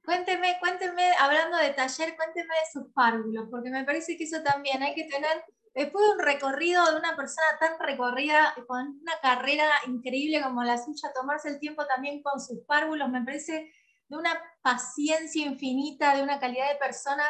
Cuénteme, 0.05 0.57
cuénteme, 0.59 1.11
hablando 1.19 1.57
de 1.57 1.71
taller, 1.71 2.15
cuénteme 2.15 2.53
de 2.55 2.71
sus 2.71 2.93
párvulos, 2.93 3.47
porque 3.51 3.69
me 3.69 3.83
parece 3.83 4.17
que 4.17 4.23
eso 4.23 4.41
también 4.41 4.81
hay 4.81 4.95
que 4.95 5.03
tener, 5.03 5.43
después 5.75 6.05
de 6.05 6.11
un 6.13 6.19
recorrido 6.19 6.89
de 6.89 6.97
una 6.97 7.15
persona 7.15 7.47
tan 7.59 7.77
recorrida, 7.79 8.55
con 8.67 8.99
una 9.01 9.19
carrera 9.21 9.69
increíble 9.85 10.41
como 10.41 10.63
la 10.63 10.77
suya, 10.77 11.11
tomarse 11.13 11.49
el 11.49 11.59
tiempo 11.59 11.85
también 11.85 12.23
con 12.23 12.39
sus 12.39 12.59
párvulos, 12.65 13.09
me 13.09 13.23
parece 13.23 13.71
de 14.07 14.15
una 14.15 14.31
paciencia 14.61 15.45
infinita, 15.45 16.15
de 16.15 16.23
una 16.23 16.39
calidad 16.39 16.69
de 16.71 16.79
persona 16.79 17.27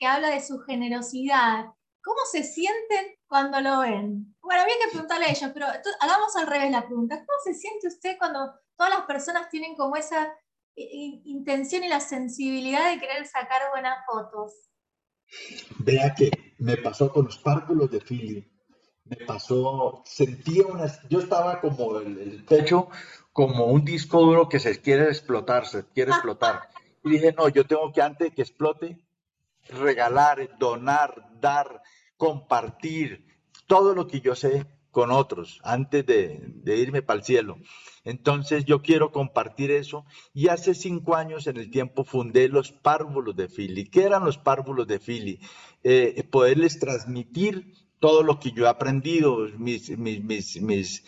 que 0.00 0.06
habla 0.06 0.30
de 0.30 0.40
su 0.40 0.58
generosidad. 0.60 1.66
¿Cómo 2.02 2.20
se 2.32 2.42
sienten 2.42 3.18
cuando 3.28 3.60
lo 3.60 3.80
ven? 3.80 4.34
Bueno, 4.40 4.62
había 4.62 4.74
que 4.82 4.90
preguntarle 4.90 5.26
a 5.26 5.30
ellos, 5.30 5.50
pero 5.52 5.66
hagamos 5.66 6.34
al 6.36 6.46
revés 6.46 6.70
la 6.70 6.86
pregunta. 6.86 7.16
¿Cómo 7.16 7.38
se 7.44 7.54
siente 7.54 7.86
usted 7.86 8.16
cuando 8.18 8.50
todas 8.76 8.94
las 8.94 9.04
personas 9.04 9.50
tienen 9.50 9.76
como 9.76 9.96
esa 9.96 10.34
intención 10.74 11.84
y 11.84 11.88
la 11.88 12.00
sensibilidad 12.00 12.90
de 12.90 12.98
querer 12.98 13.26
sacar 13.26 13.60
buenas 13.70 13.98
fotos? 14.06 14.70
Vea 15.80 16.14
que 16.14 16.30
me 16.58 16.78
pasó 16.78 17.12
con 17.12 17.26
los 17.26 17.36
párvulos 17.36 17.90
de 17.90 18.00
Philly. 18.00 18.50
Me 19.04 19.16
pasó, 19.26 20.02
sentía 20.06 20.66
una, 20.66 20.86
yo 21.10 21.18
estaba 21.18 21.60
como 21.60 21.98
el, 21.98 22.18
el 22.18 22.44
pecho, 22.44 22.88
como 23.32 23.66
un 23.66 23.84
disco 23.84 24.20
duro 24.20 24.48
que 24.48 24.60
se 24.60 24.80
quiere 24.80 25.08
explotar, 25.08 25.66
se 25.66 25.84
quiere 25.88 26.10
explotar. 26.12 26.70
Y 27.04 27.10
dije, 27.10 27.32
no, 27.32 27.48
yo 27.48 27.66
tengo 27.66 27.92
que 27.92 28.00
antes 28.00 28.30
de 28.30 28.34
que 28.34 28.42
explote, 28.42 28.98
regalar, 29.70 30.58
donar, 30.58 31.30
dar, 31.40 31.82
compartir, 32.16 33.26
todo 33.66 33.94
lo 33.94 34.06
que 34.06 34.20
yo 34.20 34.34
sé 34.34 34.66
con 34.90 35.10
otros 35.12 35.60
antes 35.62 36.04
de, 36.04 36.52
irme 36.66 37.02
para 37.02 37.20
el 37.20 37.24
cielo. 37.24 37.58
Entonces 38.04 38.64
yo 38.64 38.82
quiero 38.82 39.12
compartir 39.12 39.70
eso 39.70 40.04
y 40.34 40.48
hace 40.48 40.74
cinco 40.74 41.14
años 41.14 41.46
en 41.46 41.56
el 41.56 41.70
tiempo 41.70 42.04
fundé 42.04 42.48
los 42.48 42.72
párvulos 42.72 43.36
de 43.36 43.48
Philly. 43.48 43.86
¿Qué 43.86 44.04
eran 44.04 44.24
los 44.24 44.38
párvulos 44.38 44.86
de 44.86 44.98
Philly? 44.98 45.40
Eh, 45.84 46.26
poderles 46.30 46.78
transmitir 46.78 47.74
todo 48.00 48.22
lo 48.22 48.40
que 48.40 48.50
yo 48.52 48.64
he 48.64 48.68
aprendido, 48.68 49.46
mis, 49.56 51.02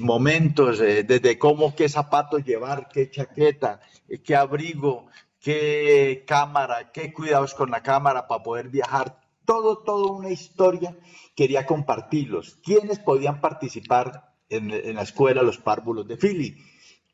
momentos, 0.00 0.80
eh, 0.80 1.04
desde 1.04 1.38
cómo, 1.38 1.74
qué 1.76 1.88
zapatos 1.88 2.44
llevar, 2.44 2.88
qué 2.92 3.08
chaqueta, 3.08 3.80
eh, 4.08 4.18
qué 4.20 4.34
abrigo, 4.34 5.06
qué 5.40 6.24
cámara, 6.26 6.90
qué 6.92 7.12
cuidados 7.12 7.54
con 7.54 7.70
la 7.70 7.82
cámara 7.82 8.26
para 8.26 8.42
poder 8.42 8.68
viajar 8.68 9.20
todo, 9.44 9.78
todo 9.78 10.12
una 10.12 10.30
historia, 10.30 10.96
quería 11.34 11.64
compartirlos. 11.64 12.58
¿Quiénes 12.62 12.98
podían 12.98 13.40
participar 13.40 14.34
en, 14.50 14.70
en 14.70 14.96
la 14.96 15.02
escuela 15.02 15.42
Los 15.42 15.58
Párvulos 15.58 16.06
de 16.06 16.18
Philly? 16.18 16.56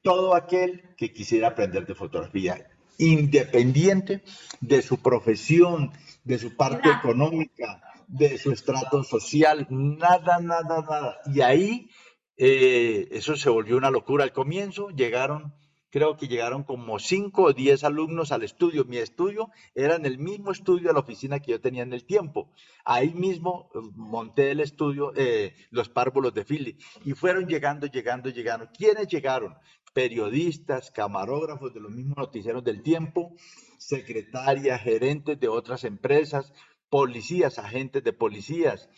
Todo 0.02 0.34
aquel 0.34 0.94
que 0.96 1.12
quisiera 1.12 1.48
aprender 1.48 1.86
de 1.86 1.94
fotografía, 1.94 2.66
independiente 2.98 4.22
de 4.60 4.82
su 4.82 5.00
profesión, 5.00 5.92
de 6.24 6.38
su 6.38 6.56
parte 6.56 6.90
económica, 6.90 7.82
de 8.08 8.38
su 8.38 8.52
estrato 8.52 9.02
social, 9.02 9.66
nada, 9.70 10.38
nada, 10.40 10.80
nada. 10.80 11.18
Y 11.32 11.40
ahí 11.40 11.90
eh, 12.36 13.08
eso 13.12 13.36
se 13.36 13.50
volvió 13.50 13.76
una 13.76 13.90
locura. 13.90 14.24
Al 14.24 14.32
comienzo 14.32 14.88
llegaron, 14.90 15.54
creo 15.94 16.16
que 16.16 16.26
llegaron 16.26 16.64
como 16.64 16.98
cinco 16.98 17.44
o 17.44 17.52
diez 17.52 17.84
alumnos 17.84 18.32
al 18.32 18.42
estudio. 18.42 18.84
Mi 18.84 18.96
estudio 18.96 19.50
era 19.76 19.94
en 19.94 20.06
el 20.06 20.18
mismo 20.18 20.50
estudio 20.50 20.88
de 20.88 20.92
la 20.92 20.98
oficina 20.98 21.38
que 21.38 21.52
yo 21.52 21.60
tenía 21.60 21.84
en 21.84 21.92
el 21.92 22.04
tiempo. 22.04 22.50
Ahí 22.84 23.14
mismo 23.14 23.70
eh, 23.72 23.78
monté 23.94 24.50
el 24.50 24.58
estudio, 24.58 25.12
eh, 25.14 25.54
los 25.70 25.88
párvulos 25.88 26.34
de 26.34 26.44
Philly. 26.44 26.76
Y 27.04 27.12
fueron 27.12 27.46
llegando, 27.46 27.86
llegando, 27.86 28.28
llegando. 28.28 28.68
¿Quiénes 28.76 29.06
llegaron? 29.06 29.54
Periodistas, 29.92 30.90
camarógrafos 30.90 31.72
de 31.72 31.78
los 31.78 31.92
mismos 31.92 32.16
noticieros 32.16 32.64
del 32.64 32.82
tiempo, 32.82 33.32
secretarias, 33.78 34.82
gerentes 34.82 35.38
de 35.38 35.46
otras 35.46 35.84
empresas, 35.84 36.52
policías, 36.90 37.60
agentes 37.60 38.02
de 38.02 38.12
policías, 38.12 38.90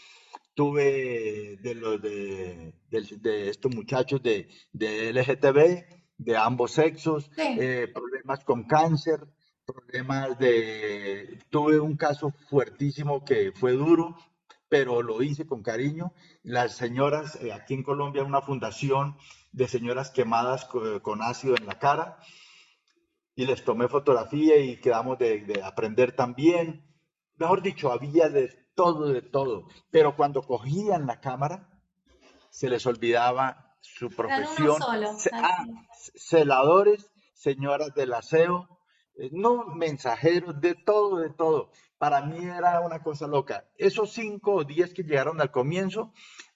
tuve 0.54 1.58
de 1.60 1.74
los 1.74 2.00
de, 2.00 2.72
estos 3.50 3.74
muchachos 3.74 4.22
de, 4.22 4.48
de, 4.72 5.12
LGTB, 5.12 6.05
de 6.18 6.36
ambos 6.36 6.72
sexos, 6.72 7.30
eh, 7.36 7.88
problemas 7.92 8.44
con 8.44 8.64
cáncer, 8.64 9.26
problemas 9.64 10.38
de... 10.38 11.38
Tuve 11.50 11.78
un 11.80 11.96
caso 11.96 12.32
fuertísimo 12.48 13.24
que 13.24 13.52
fue 13.52 13.72
duro, 13.72 14.16
pero 14.68 15.02
lo 15.02 15.22
hice 15.22 15.46
con 15.46 15.62
cariño. 15.62 16.12
Las 16.42 16.76
señoras, 16.76 17.36
eh, 17.42 17.52
aquí 17.52 17.74
en 17.74 17.82
Colombia, 17.82 18.24
una 18.24 18.40
fundación 18.40 19.16
de 19.52 19.68
señoras 19.68 20.10
quemadas 20.10 20.64
con, 20.66 21.22
ácido 21.22 21.56
en 21.56 21.66
la 21.66 21.78
cara, 21.78 22.18
y 23.34 23.44
les 23.46 23.64
tomé 23.64 23.88
fotografía 23.88 24.56
y 24.58 24.80
quedamos 24.80 25.18
de, 25.18 25.40
de 25.40 25.62
aprender 25.62 26.12
también. 26.12 26.86
Mejor 27.36 27.62
dicho, 27.62 27.92
había 27.92 28.28
de 28.30 28.48
todo, 28.74 29.08
de 29.08 29.22
todo. 29.22 29.68
Pero 29.90 30.16
cuando 30.16 30.42
cogían 30.42 31.06
la 31.06 31.20
cámara, 31.20 31.68
se 32.50 32.70
les 32.70 32.86
olvidaba 32.86 33.66
su 33.80 34.10
profesión. 34.10 34.80
Ah, 35.32 35.64
celadores, 36.14 37.10
señoras 37.34 37.94
del 37.94 38.14
aseo, 38.14 38.68
eh, 39.16 39.30
no 39.32 39.64
mensajeros, 39.66 40.60
de 40.60 40.74
todo, 40.74 41.18
de 41.18 41.30
todo. 41.30 41.70
Para 41.98 42.20
mí 42.22 42.44
era 42.44 42.80
una 42.80 43.02
cosa 43.02 43.26
loca. 43.26 43.68
Esos 43.76 44.12
cinco 44.12 44.54
o 44.54 44.64
diez 44.64 44.92
que 44.92 45.02
llegaron 45.02 45.40
al 45.40 45.50
comienzo, 45.50 46.12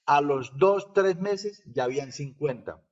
a 0.06 0.20
los 0.20 0.56
dos, 0.58 0.92
tres 0.92 1.16
meses 1.18 1.62
ya 1.66 1.84
habían 1.84 2.12
50. 2.12 2.82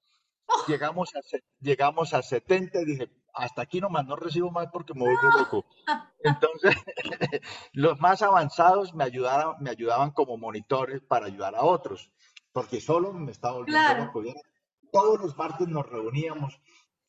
Llegamos, 0.66 1.14
a, 1.14 1.20
llegamos 1.60 2.14
a 2.14 2.22
70 2.22 2.80
y 2.80 2.84
dije, 2.84 3.10
hasta 3.34 3.62
aquí 3.62 3.80
nomás, 3.80 4.06
no 4.06 4.16
recibo 4.16 4.50
más 4.50 4.68
porque 4.72 4.94
me 4.94 5.00
vuelvo 5.00 5.38
loco. 5.38 5.66
Entonces, 6.24 6.74
los 7.72 8.00
más 8.00 8.22
avanzados 8.22 8.94
me 8.94 9.04
ayudaban, 9.04 9.56
me 9.60 9.70
ayudaban 9.70 10.10
como 10.12 10.36
monitores 10.36 11.02
para 11.02 11.26
ayudar 11.26 11.54
a 11.54 11.64
otros, 11.64 12.10
porque 12.52 12.80
solo 12.80 13.12
me 13.12 13.30
estaba 13.30 13.54
volviendo 13.54 13.94
loco. 13.94 14.22
Todos 14.92 15.20
los 15.20 15.36
martes 15.36 15.68
nos 15.68 15.88
reuníamos 15.88 16.60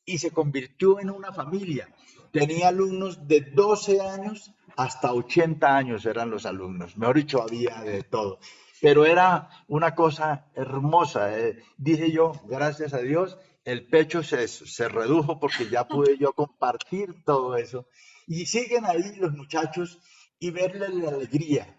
y 0.06 0.18
se 0.18 0.32
convirtió 0.32 1.00
en 1.00 1.10
una 1.10 1.32
familia. 1.34 1.94
Tenía 2.32 2.70
alumnos 2.70 3.28
de 3.28 3.42
12 3.42 4.02
años 4.02 4.54
hasta 4.80 5.14
80 5.14 5.76
años 5.76 6.06
eran 6.06 6.30
los 6.30 6.46
alumnos. 6.46 6.96
Mejor 6.96 7.18
dicho, 7.18 7.42
había 7.42 7.82
de 7.82 8.04
todo. 8.04 8.40
Pero 8.82 9.06
era 9.06 9.50
una 9.68 9.94
cosa 9.94 10.50
hermosa. 10.56 11.38
Eh. 11.38 11.62
Dije 11.78 12.12
yo, 12.12 12.32
gracias 12.46 12.94
a 12.94 13.00
Dios, 13.00 13.38
el 13.66 13.88
pecho 13.88 14.24
se, 14.24 14.48
se 14.48 14.88
redujo 14.88 15.38
porque 15.38 15.70
ya 15.70 15.86
pude 15.86 16.18
yo 16.18 16.32
compartir 16.32 17.24
todo 17.26 17.58
eso. 17.58 17.88
Y 18.26 18.46
siguen 18.46 18.86
ahí 18.86 19.16
los 19.18 19.34
muchachos 19.34 20.00
y 20.40 20.52
verles 20.52 20.94
la 20.94 21.10
alegría, 21.10 21.78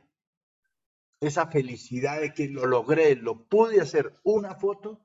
esa 1.20 1.46
felicidad 1.46 2.20
de 2.20 2.34
que 2.34 2.48
lo 2.48 2.66
logré, 2.66 3.16
lo 3.16 3.48
pude 3.48 3.80
hacer 3.80 4.20
una 4.24 4.56
foto, 4.56 5.00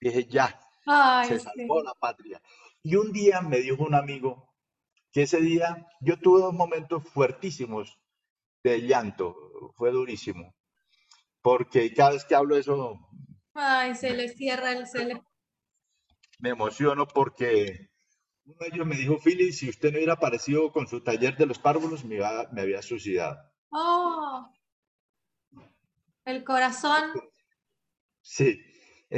dije 0.00 0.26
ya, 0.26 0.60
se 1.26 1.38
salvó 1.38 1.82
la 1.82 1.94
patria. 1.94 2.40
Y 2.82 2.96
un 2.96 3.12
día 3.12 3.40
me 3.40 3.58
dijo 3.58 3.84
un 3.84 3.94
amigo 3.94 4.54
que 5.12 5.22
ese 5.22 5.40
día 5.40 5.86
yo 6.00 6.18
tuve 6.18 6.40
dos 6.40 6.54
momentos 6.54 7.02
fuertísimos 7.08 7.98
de 8.62 8.80
llanto, 8.82 9.36
fue 9.76 9.90
durísimo, 9.90 10.54
porque 11.42 11.92
cada 11.94 12.12
vez 12.12 12.24
que 12.24 12.34
hablo 12.34 12.56
eso... 12.56 12.98
Ay, 13.54 13.94
se 13.94 14.10
le 14.10 14.28
cierra 14.28 14.72
el, 14.72 14.86
se 14.86 15.22
me 16.40 16.50
emociono 16.50 17.06
porque 17.06 17.90
uno 18.44 18.56
de 18.60 18.66
ellos 18.66 18.86
me 18.86 18.96
dijo, 18.96 19.18
Philly, 19.18 19.52
si 19.52 19.70
usted 19.70 19.90
no 19.90 19.96
hubiera 19.96 20.14
aparecido 20.14 20.72
con 20.72 20.86
su 20.86 21.02
taller 21.02 21.36
de 21.36 21.46
los 21.46 21.58
párvulos, 21.58 22.04
me, 22.04 22.18
me 22.52 22.60
había 22.60 22.82
suicidado. 22.82 23.38
Oh, 23.70 24.52
el 26.24 26.44
corazón. 26.44 27.12
Sí, 28.20 28.60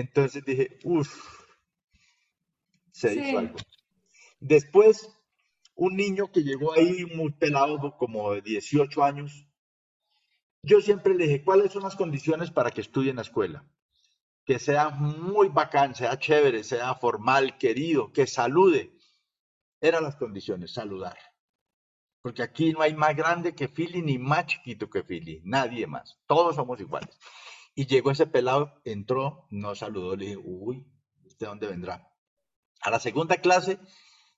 entonces 0.00 0.44
dije, 0.44 0.78
uff, 0.84 1.44
se 2.92 3.14
hizo 3.14 3.38
algo. 3.38 3.56
Después, 4.40 5.10
un 5.74 5.96
niño 5.96 6.30
que 6.30 6.42
llegó 6.42 6.72
ahí 6.72 7.04
muy 7.06 7.32
pelado, 7.32 7.96
como 7.96 8.32
de 8.32 8.42
18 8.42 9.04
años, 9.04 9.46
yo 10.62 10.80
siempre 10.80 11.14
le 11.14 11.26
dije, 11.26 11.44
¿cuáles 11.44 11.72
son 11.72 11.82
las 11.82 11.96
condiciones 11.96 12.50
para 12.50 12.70
que 12.70 12.80
estudie 12.80 13.10
en 13.10 13.16
la 13.16 13.22
escuela? 13.22 13.64
que 14.46 14.60
sea 14.60 14.90
muy 14.90 15.48
bacán, 15.48 15.94
sea 15.96 16.18
chévere, 16.18 16.62
sea 16.62 16.94
formal, 16.94 17.58
querido, 17.58 18.12
que 18.12 18.28
salude. 18.28 18.92
Eran 19.80 20.04
las 20.04 20.14
condiciones, 20.14 20.72
saludar. 20.72 21.18
Porque 22.22 22.44
aquí 22.44 22.72
no 22.72 22.80
hay 22.80 22.94
más 22.94 23.14
grande 23.16 23.56
que 23.56 23.68
Philly 23.68 24.02
ni 24.02 24.18
más 24.18 24.46
chiquito 24.46 24.88
que 24.88 25.02
Philly, 25.02 25.42
nadie 25.44 25.88
más. 25.88 26.16
Todos 26.26 26.54
somos 26.54 26.80
iguales. 26.80 27.18
Y 27.78 27.84
llegó 27.84 28.10
ese 28.10 28.26
pelado, 28.26 28.80
entró, 28.84 29.46
no 29.50 29.74
saludó, 29.74 30.16
le 30.16 30.24
dije, 30.24 30.40
uy, 30.42 30.90
¿usted 31.26 31.46
dónde 31.46 31.66
vendrá? 31.66 32.10
A 32.80 32.90
la 32.90 32.98
segunda 32.98 33.36
clase, 33.36 33.78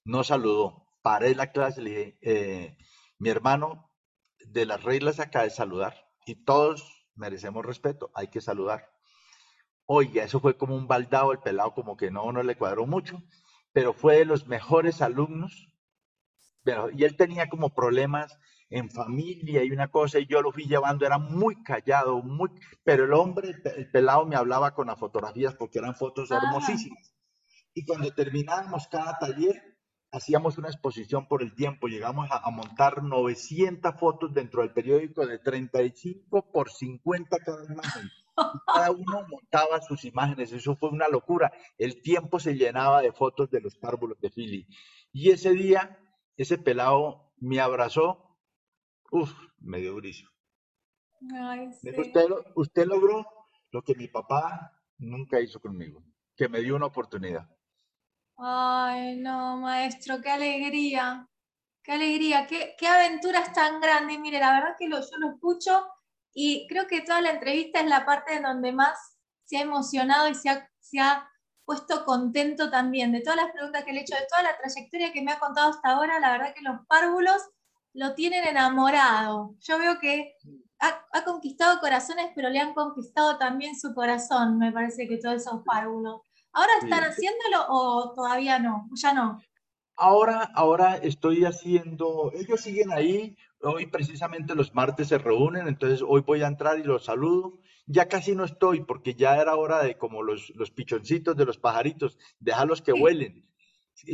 no 0.04 0.24
saludó. 0.24 0.88
Paré 1.02 1.36
la 1.36 1.52
clase, 1.52 1.80
le 1.80 1.90
dije, 1.90 2.18
eh, 2.20 2.76
mi 3.20 3.28
hermano, 3.28 3.92
de 4.44 4.66
las 4.66 4.82
reglas 4.82 5.20
acá 5.20 5.44
es 5.44 5.54
saludar. 5.54 6.10
Y 6.26 6.44
todos 6.44 7.06
merecemos 7.14 7.64
respeto, 7.64 8.10
hay 8.12 8.26
que 8.26 8.40
saludar. 8.40 8.90
Oiga, 9.86 10.24
eso 10.24 10.40
fue 10.40 10.58
como 10.58 10.74
un 10.74 10.88
baldado, 10.88 11.30
el 11.30 11.38
pelado 11.38 11.74
como 11.74 11.96
que 11.96 12.10
no, 12.10 12.32
no 12.32 12.42
le 12.42 12.56
cuadró 12.56 12.88
mucho, 12.88 13.22
pero 13.72 13.92
fue 13.92 14.16
de 14.16 14.24
los 14.24 14.48
mejores 14.48 15.00
alumnos. 15.00 15.68
Y 16.92 17.04
él 17.04 17.16
tenía 17.16 17.48
como 17.48 17.72
problemas 17.72 18.36
en 18.70 18.90
familia 18.90 19.64
y 19.64 19.70
una 19.70 19.88
cosa, 19.88 20.18
y 20.18 20.26
yo 20.26 20.42
lo 20.42 20.52
fui 20.52 20.64
llevando, 20.64 21.06
era 21.06 21.18
muy 21.18 21.62
callado, 21.62 22.22
muy, 22.22 22.50
pero 22.84 23.04
el 23.04 23.12
hombre, 23.12 23.54
el 23.76 23.90
pelado 23.90 24.26
me 24.26 24.36
hablaba 24.36 24.74
con 24.74 24.88
las 24.88 24.98
fotografías 24.98 25.54
porque 25.54 25.78
eran 25.78 25.94
fotos 25.94 26.30
ah. 26.32 26.40
hermosísimas. 26.42 27.14
Y 27.74 27.84
cuando 27.84 28.12
terminábamos 28.12 28.88
cada 28.88 29.18
taller, 29.18 29.78
hacíamos 30.10 30.58
una 30.58 30.68
exposición 30.68 31.28
por 31.28 31.42
el 31.42 31.54
tiempo, 31.54 31.86
llegamos 31.86 32.30
a, 32.30 32.38
a, 32.38 32.50
montar 32.50 33.02
900 33.02 33.94
fotos 33.98 34.34
dentro 34.34 34.62
del 34.62 34.72
periódico 34.72 35.26
de 35.26 35.38
35 35.38 36.50
por 36.50 36.70
50 36.70 37.38
cada 37.38 37.64
imagen 37.64 38.10
cada 38.66 38.90
uno 38.90 39.26
montaba 39.28 39.80
sus 39.80 40.04
imágenes, 40.04 40.52
eso 40.52 40.76
fue 40.76 40.90
una 40.90 41.08
locura. 41.08 41.52
El 41.76 42.02
tiempo 42.02 42.38
se 42.38 42.54
llenaba 42.54 43.02
de 43.02 43.12
fotos 43.12 43.50
de 43.50 43.60
los 43.60 43.76
párvulos 43.76 44.20
de 44.20 44.30
Philly. 44.30 44.66
Y 45.12 45.30
ese 45.30 45.52
día, 45.52 45.98
ese 46.36 46.58
pelado 46.58 47.32
me 47.38 47.60
abrazó, 47.60 48.27
uff, 49.10 49.32
me 49.58 49.78
dio 49.78 49.92
durísimo. 49.92 50.30
usted, 51.98 52.26
usted 52.54 52.86
logró 52.86 53.26
lo 53.70 53.82
que 53.82 53.94
mi 53.94 54.08
papá 54.08 54.72
nunca 54.98 55.40
hizo 55.40 55.60
conmigo, 55.60 56.02
que 56.36 56.48
me 56.48 56.60
dio 56.60 56.76
una 56.76 56.86
oportunidad. 56.86 57.48
Ay, 58.36 59.16
no, 59.16 59.56
maestro, 59.56 60.20
qué 60.22 60.30
alegría, 60.30 61.28
qué 61.82 61.92
alegría, 61.92 62.46
qué, 62.46 62.74
qué 62.78 62.86
aventuras 62.86 63.52
tan 63.52 63.80
grandes. 63.80 64.18
Mire, 64.20 64.38
la 64.38 64.52
verdad 64.52 64.76
que 64.78 64.88
lo, 64.88 65.00
yo 65.00 65.16
lo 65.18 65.30
escucho 65.30 65.86
y 66.32 66.66
creo 66.68 66.86
que 66.86 67.00
toda 67.00 67.20
la 67.20 67.32
entrevista 67.32 67.80
es 67.80 67.88
la 67.88 68.06
parte 68.06 68.36
en 68.36 68.44
donde 68.44 68.72
más 68.72 69.18
se 69.44 69.56
ha 69.56 69.62
emocionado 69.62 70.28
y 70.28 70.34
se 70.34 70.50
ha, 70.50 70.70
se 70.78 71.00
ha 71.00 71.28
puesto 71.64 72.04
contento 72.04 72.70
también 72.70 73.12
de 73.12 73.22
todas 73.22 73.36
las 73.36 73.52
preguntas 73.52 73.84
que 73.84 73.92
le 73.92 74.00
he 74.00 74.02
hecho, 74.02 74.14
de 74.14 74.26
toda 74.30 74.42
la 74.42 74.56
trayectoria 74.56 75.12
que 75.12 75.22
me 75.22 75.32
ha 75.32 75.40
contado 75.40 75.70
hasta 75.70 75.90
ahora. 75.90 76.20
La 76.20 76.32
verdad 76.32 76.54
que 76.54 76.62
los 76.62 76.86
párvulos 76.86 77.42
lo 77.94 78.14
tienen 78.14 78.44
enamorado. 78.44 79.54
Yo 79.60 79.78
veo 79.78 79.98
que 80.00 80.34
ha, 80.80 81.04
ha, 81.12 81.24
conquistado 81.24 81.80
corazones, 81.80 82.30
pero 82.34 82.50
le 82.50 82.60
han 82.60 82.74
conquistado 82.74 83.38
también 83.38 83.78
su 83.78 83.94
corazón, 83.94 84.58
me 84.58 84.72
parece 84.72 85.08
que 85.08 85.18
todos 85.18 85.36
esos 85.36 85.62
párvulos. 85.64 86.20
¿Ahora 86.52 86.72
están 86.82 87.04
haciéndolo 87.04 87.66
o 87.68 88.12
todavía 88.14 88.58
no? 88.58 88.88
Ya 88.94 89.12
no. 89.12 89.40
Ahora, 89.96 90.50
ahora 90.54 90.96
estoy 90.96 91.44
haciendo, 91.44 92.30
ellos 92.32 92.60
siguen 92.60 92.92
ahí, 92.92 93.36
hoy 93.60 93.86
precisamente 93.86 94.54
los 94.54 94.72
martes 94.74 95.08
se 95.08 95.18
reúnen, 95.18 95.66
entonces 95.66 96.04
hoy 96.06 96.20
voy 96.20 96.42
a 96.42 96.46
entrar 96.46 96.78
y 96.78 96.84
los 96.84 97.04
saludo. 97.04 97.58
Ya 97.86 98.06
casi 98.06 98.36
no 98.36 98.44
estoy 98.44 98.84
porque 98.84 99.14
ya 99.14 99.40
era 99.40 99.56
hora 99.56 99.82
de 99.82 99.96
como 99.96 100.22
los, 100.22 100.52
los 100.54 100.70
pichoncitos 100.70 101.36
de 101.36 101.46
los 101.46 101.58
pajaritos, 101.58 102.18
dejarlos 102.38 102.82
que 102.82 102.92
vuelen 102.92 103.47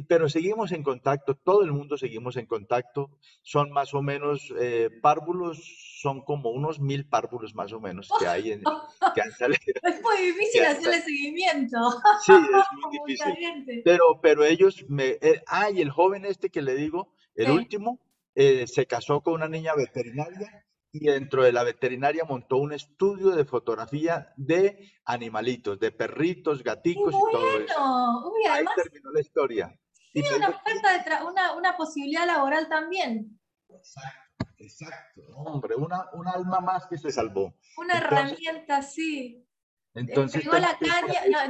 pero 0.08 0.28
seguimos 0.28 0.72
en 0.72 0.82
contacto, 0.82 1.34
todo 1.34 1.62
el 1.62 1.72
mundo 1.72 1.96
seguimos 1.96 2.36
en 2.36 2.46
contacto. 2.46 3.10
Son 3.42 3.70
más 3.70 3.94
o 3.94 4.02
menos 4.02 4.52
eh, 4.58 4.90
párvulos, 5.02 5.62
son 6.00 6.22
como 6.22 6.50
unos 6.50 6.80
mil 6.80 7.06
párvulos 7.06 7.54
más 7.54 7.72
o 7.72 7.80
menos 7.80 8.08
que 8.18 8.26
hay 8.26 8.52
en, 8.52 8.62
que 9.14 9.22
han 9.22 9.32
salido. 9.32 9.60
Es 9.82 10.02
muy 10.02 10.16
difícil 10.26 10.64
hacerle 10.64 11.00
seguimiento. 11.00 11.78
Sí, 12.24 12.32
es 12.32 12.66
muy 12.82 12.98
difícil. 13.06 13.82
Pero, 13.84 14.20
pero 14.22 14.44
ellos 14.44 14.84
me. 14.88 15.18
Eh, 15.20 15.42
ah, 15.46 15.70
y 15.70 15.80
el 15.80 15.90
joven 15.90 16.24
este 16.24 16.50
que 16.50 16.62
le 16.62 16.74
digo, 16.74 17.14
el 17.34 17.50
último, 17.50 18.00
eh, 18.34 18.66
se 18.66 18.86
casó 18.86 19.20
con 19.20 19.34
una 19.34 19.48
niña 19.48 19.74
veterinaria 19.74 20.64
y 20.94 21.06
dentro 21.06 21.42
de 21.42 21.50
la 21.50 21.64
veterinaria 21.64 22.24
montó 22.24 22.58
un 22.58 22.72
estudio 22.72 23.30
de 23.30 23.44
fotografía 23.44 24.32
de 24.36 24.92
animalitos, 25.04 25.80
de 25.80 25.90
perritos, 25.90 26.62
gaticos 26.62 27.12
y 27.12 27.32
todo 27.32 27.58
eso. 27.58 27.74
Ahí 28.54 28.64
terminó 28.76 29.10
la 29.12 29.20
historia. 29.20 29.78
Tiene 30.12 30.36
una 30.36 30.48
oferta, 30.50 31.24
una, 31.24 31.52
una, 31.54 31.76
posibilidad 31.76 32.26
laboral 32.26 32.68
también. 32.68 33.40
Exacto, 33.68 34.46
exacto. 34.58 35.22
Hombre, 35.34 35.74
una, 35.74 36.08
un 36.12 36.28
alma 36.28 36.60
más 36.60 36.86
que 36.86 36.96
se 36.96 37.10
salvó. 37.10 37.54
Una 37.76 37.98
herramienta, 37.98 38.82
sí. 38.82 39.44
Entonces, 39.94 40.44
entregó 40.44 40.58
la 40.58 40.78
caña, 40.78 41.20
no, 41.30 41.40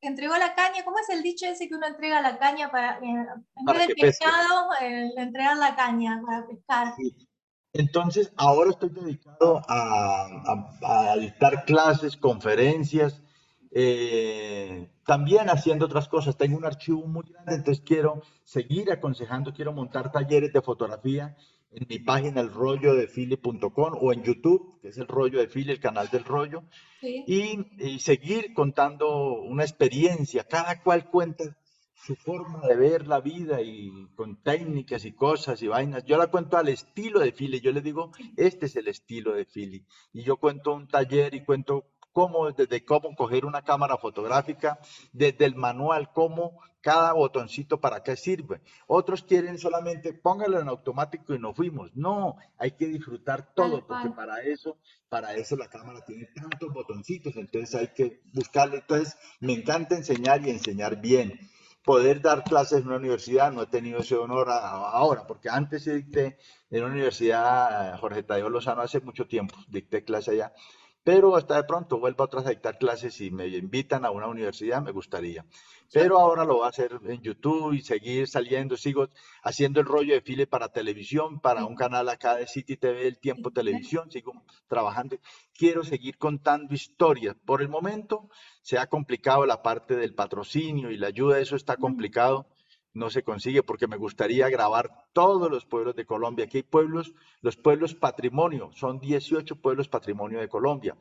entregó, 0.00 0.36
la 0.36 0.54
caña, 0.54 0.84
¿cómo 0.84 0.98
es 0.98 1.08
el 1.08 1.22
dicho 1.22 1.46
ese 1.46 1.68
que 1.68 1.74
uno 1.74 1.86
entrega 1.86 2.20
la 2.20 2.38
caña 2.38 2.70
para, 2.70 2.98
eh, 2.98 3.26
en 3.56 3.64
vez 3.64 3.88
de 3.88 3.94
pescado, 3.94 4.68
eh, 4.82 5.10
entregar 5.16 5.56
la 5.56 5.74
caña 5.74 6.22
para 6.26 6.46
pescar? 6.46 6.94
Sí. 6.96 7.28
Entonces, 7.74 8.32
ahora 8.36 8.70
estoy 8.70 8.90
dedicado 8.90 9.60
a, 9.68 11.16
dictar 11.18 11.64
clases, 11.64 12.16
conferencias, 12.16 13.20
eh, 13.76 14.88
también 15.04 15.50
haciendo 15.50 15.86
otras 15.86 16.08
cosas. 16.08 16.36
Tengo 16.36 16.56
un 16.56 16.64
archivo 16.64 17.04
muy 17.06 17.24
grande, 17.28 17.56
entonces 17.56 17.82
quiero 17.84 18.22
seguir 18.44 18.92
aconsejando, 18.92 19.52
quiero 19.52 19.72
montar 19.72 20.12
talleres 20.12 20.52
de 20.52 20.62
fotografía 20.62 21.36
en 21.72 21.86
mi 21.88 21.98
página 21.98 22.40
el 22.40 22.52
rollo 22.52 22.94
de 22.94 23.08
o 24.00 24.12
en 24.12 24.22
YouTube, 24.22 24.80
que 24.80 24.88
es 24.88 24.98
el 24.98 25.08
rollo 25.08 25.40
de 25.40 25.48
Fili, 25.48 25.72
el 25.72 25.80
canal 25.80 26.08
del 26.08 26.24
rollo, 26.24 26.62
y, 27.02 27.66
y, 27.78 27.98
seguir 27.98 28.54
contando 28.54 29.40
una 29.42 29.64
experiencia. 29.64 30.44
Cada 30.44 30.80
cual 30.80 31.10
cuenta 31.10 31.56
su 32.06 32.16
forma 32.16 32.60
de 32.68 32.76
ver 32.76 33.06
la 33.06 33.20
vida 33.20 33.62
y 33.62 33.90
con 34.14 34.36
técnicas 34.42 35.06
y 35.06 35.12
cosas 35.12 35.62
y 35.62 35.68
vainas. 35.68 36.04
Yo 36.04 36.18
la 36.18 36.26
cuento 36.26 36.58
al 36.58 36.68
estilo 36.68 37.20
de 37.20 37.32
Philly. 37.32 37.60
Yo 37.60 37.72
le 37.72 37.80
digo, 37.80 38.12
este 38.36 38.66
es 38.66 38.76
el 38.76 38.88
estilo 38.88 39.32
de 39.32 39.46
Philly. 39.46 39.86
Y 40.12 40.22
yo 40.22 40.36
cuento 40.36 40.74
un 40.74 40.86
taller 40.86 41.34
y 41.34 41.44
cuento 41.44 41.86
cómo, 42.14 42.50
desde 42.52 42.84
cómo 42.84 43.14
coger 43.14 43.44
una 43.44 43.62
cámara 43.62 43.98
fotográfica, 43.98 44.78
desde 45.12 45.44
el 45.44 45.56
manual, 45.56 46.10
cómo 46.14 46.60
cada 46.80 47.12
botoncito 47.12 47.80
para 47.80 48.02
qué 48.02 48.16
sirve. 48.16 48.60
Otros 48.86 49.22
quieren 49.22 49.58
solamente 49.58 50.12
póngalo 50.12 50.60
en 50.60 50.68
automático 50.68 51.34
y 51.34 51.38
nos 51.38 51.56
fuimos. 51.56 51.90
No, 51.94 52.36
hay 52.56 52.72
que 52.72 52.86
disfrutar 52.86 53.52
todo, 53.54 53.86
porque 53.86 54.10
para 54.10 54.42
eso, 54.42 54.78
para 55.08 55.34
eso 55.34 55.56
la 55.56 55.68
cámara 55.68 56.04
tiene 56.06 56.26
tantos 56.26 56.72
botoncitos, 56.72 57.36
entonces 57.36 57.74
hay 57.74 57.88
que 57.88 58.22
buscarle. 58.32 58.76
Entonces, 58.76 59.16
me 59.40 59.54
encanta 59.54 59.96
enseñar 59.96 60.46
y 60.46 60.50
enseñar 60.50 61.00
bien 61.00 61.38
poder 61.84 62.22
dar 62.22 62.44
clases 62.44 62.80
en 62.80 62.86
una 62.86 62.96
universidad, 62.96 63.52
no 63.52 63.62
he 63.62 63.66
tenido 63.66 63.98
ese 63.98 64.16
honor 64.16 64.48
ahora, 64.50 65.26
porque 65.26 65.50
antes 65.50 65.84
dicté 65.84 66.38
en 66.70 66.82
una 66.82 66.94
universidad, 66.94 67.98
Jorge 67.98 68.22
Tadeo 68.22 68.48
Lozano, 68.48 68.80
hace 68.80 69.00
mucho 69.00 69.26
tiempo, 69.26 69.54
dicté 69.68 70.02
clase 70.02 70.30
allá, 70.30 70.54
pero 71.04 71.36
hasta 71.36 71.56
de 71.56 71.64
pronto 71.64 71.98
vuelvo 71.98 72.24
a 72.24 72.50
dictar 72.50 72.78
clases 72.78 73.20
y 73.20 73.30
me 73.30 73.46
invitan 73.46 74.06
a 74.06 74.10
una 74.10 74.26
universidad, 74.26 74.82
me 74.82 74.90
gustaría. 74.90 75.44
Pero 75.92 76.18
ahora 76.18 76.46
lo 76.46 76.56
voy 76.56 76.64
a 76.64 76.70
hacer 76.70 76.98
en 77.04 77.20
YouTube 77.20 77.74
y 77.74 77.82
seguir 77.82 78.26
saliendo, 78.26 78.76
sigo 78.76 79.10
haciendo 79.42 79.80
el 79.80 79.86
rollo 79.86 80.14
de 80.14 80.22
file 80.22 80.46
para 80.46 80.70
televisión, 80.70 81.40
para 81.40 81.66
un 81.66 81.76
canal 81.76 82.08
acá 82.08 82.36
de 82.36 82.46
City 82.46 82.78
TV, 82.78 83.06
el 83.06 83.18
Tiempo 83.18 83.50
Televisión, 83.50 84.10
sigo 84.10 84.32
trabajando. 84.66 85.16
Quiero 85.52 85.84
seguir 85.84 86.16
contando 86.16 86.74
historias. 86.74 87.36
Por 87.44 87.60
el 87.60 87.68
momento 87.68 88.30
se 88.62 88.78
ha 88.78 88.86
complicado 88.86 89.44
la 89.44 89.62
parte 89.62 89.96
del 89.96 90.14
patrocinio 90.14 90.90
y 90.90 90.96
la 90.96 91.08
ayuda, 91.08 91.38
eso 91.38 91.54
está 91.54 91.76
complicado 91.76 92.48
no 92.94 93.10
se 93.10 93.22
consigue 93.22 93.62
porque 93.62 93.88
me 93.88 93.96
gustaría 93.96 94.48
grabar 94.48 94.90
todos 95.12 95.50
los 95.50 95.66
pueblos 95.66 95.96
de 95.96 96.06
Colombia. 96.06 96.46
Aquí 96.46 96.58
hay 96.58 96.62
pueblos, 96.62 97.12
los 97.42 97.56
pueblos 97.56 97.94
patrimonio, 97.94 98.70
son 98.72 99.00
18 99.00 99.56
pueblos 99.56 99.88
patrimonio 99.88 100.40
de 100.40 100.48
Colombia, 100.48 100.96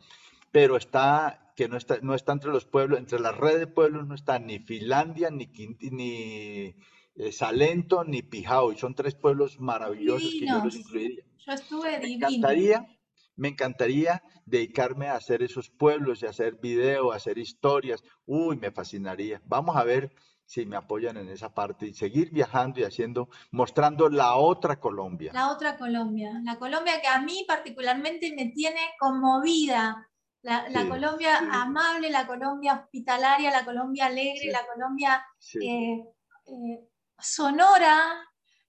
pero 0.51 0.75
está 0.75 1.53
que 1.55 1.67
no 1.67 1.77
está, 1.77 1.99
no 2.01 2.15
está 2.15 2.33
entre 2.33 2.51
los 2.51 2.65
pueblos, 2.65 2.99
entre 2.99 3.19
la 3.19 3.31
red 3.31 3.59
de 3.59 3.67
pueblos 3.67 4.07
no 4.07 4.15
está 4.15 4.39
ni 4.39 4.59
Finlandia, 4.59 5.29
ni, 5.29 5.47
ni 5.91 6.75
eh, 7.15 7.31
Salento, 7.31 8.03
ni 8.03 8.23
Pijao, 8.23 8.71
y 8.71 8.77
son 8.77 8.95
tres 8.95 9.13
pueblos 9.13 9.59
maravillosos 9.59 10.31
que 10.31 10.47
yo 10.47 10.63
los 10.63 10.75
incluiría. 10.75 11.23
Yo 11.45 11.53
estuve 11.53 11.99
me 11.99 12.13
encantaría, 12.13 12.87
me 13.35 13.47
encantaría 13.49 14.23
dedicarme 14.45 15.07
a 15.07 15.15
hacer 15.15 15.43
esos 15.43 15.69
pueblos 15.69 16.23
y 16.23 16.25
hacer 16.25 16.55
videos, 16.59 17.15
hacer 17.15 17.37
historias. 17.37 18.03
Uy, 18.25 18.57
me 18.57 18.71
fascinaría. 18.71 19.41
Vamos 19.45 19.75
a 19.75 19.83
ver 19.83 20.11
si 20.45 20.65
me 20.65 20.75
apoyan 20.75 21.17
en 21.17 21.29
esa 21.29 21.53
parte 21.53 21.87
y 21.87 21.93
seguir 21.93 22.31
viajando 22.31 22.79
y 22.79 22.83
haciendo, 22.83 23.29
mostrando 23.51 24.09
la 24.09 24.35
otra 24.35 24.79
Colombia. 24.79 25.31
La 25.33 25.51
otra 25.51 25.77
Colombia, 25.77 26.39
la 26.43 26.57
Colombia 26.57 27.01
que 27.01 27.07
a 27.07 27.21
mí 27.21 27.45
particularmente 27.47 28.33
me 28.35 28.47
tiene 28.47 28.79
conmovida. 28.99 30.09
La, 30.41 30.65
Colombia 30.89 31.37
amable, 31.37 32.09
la 32.09 32.27
Colombia 32.27 32.73
hospitalaria, 32.73 33.49
la 33.49 33.63
Colombia 33.63 34.07
alegre, 34.07 34.51
la 34.51 34.65
Colombia 34.65 35.25
eh, 35.61 36.03
eh, 36.45 36.89
sonora, 37.17 38.13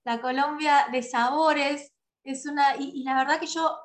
la 0.05 0.21
Colombia 0.21 0.87
de 0.89 1.03
sabores. 1.03 1.91
Es 2.23 2.45
una, 2.45 2.77
y, 2.77 3.03
la 3.03 3.15
verdad 3.15 3.41
que 3.41 3.47
yo 3.47 3.77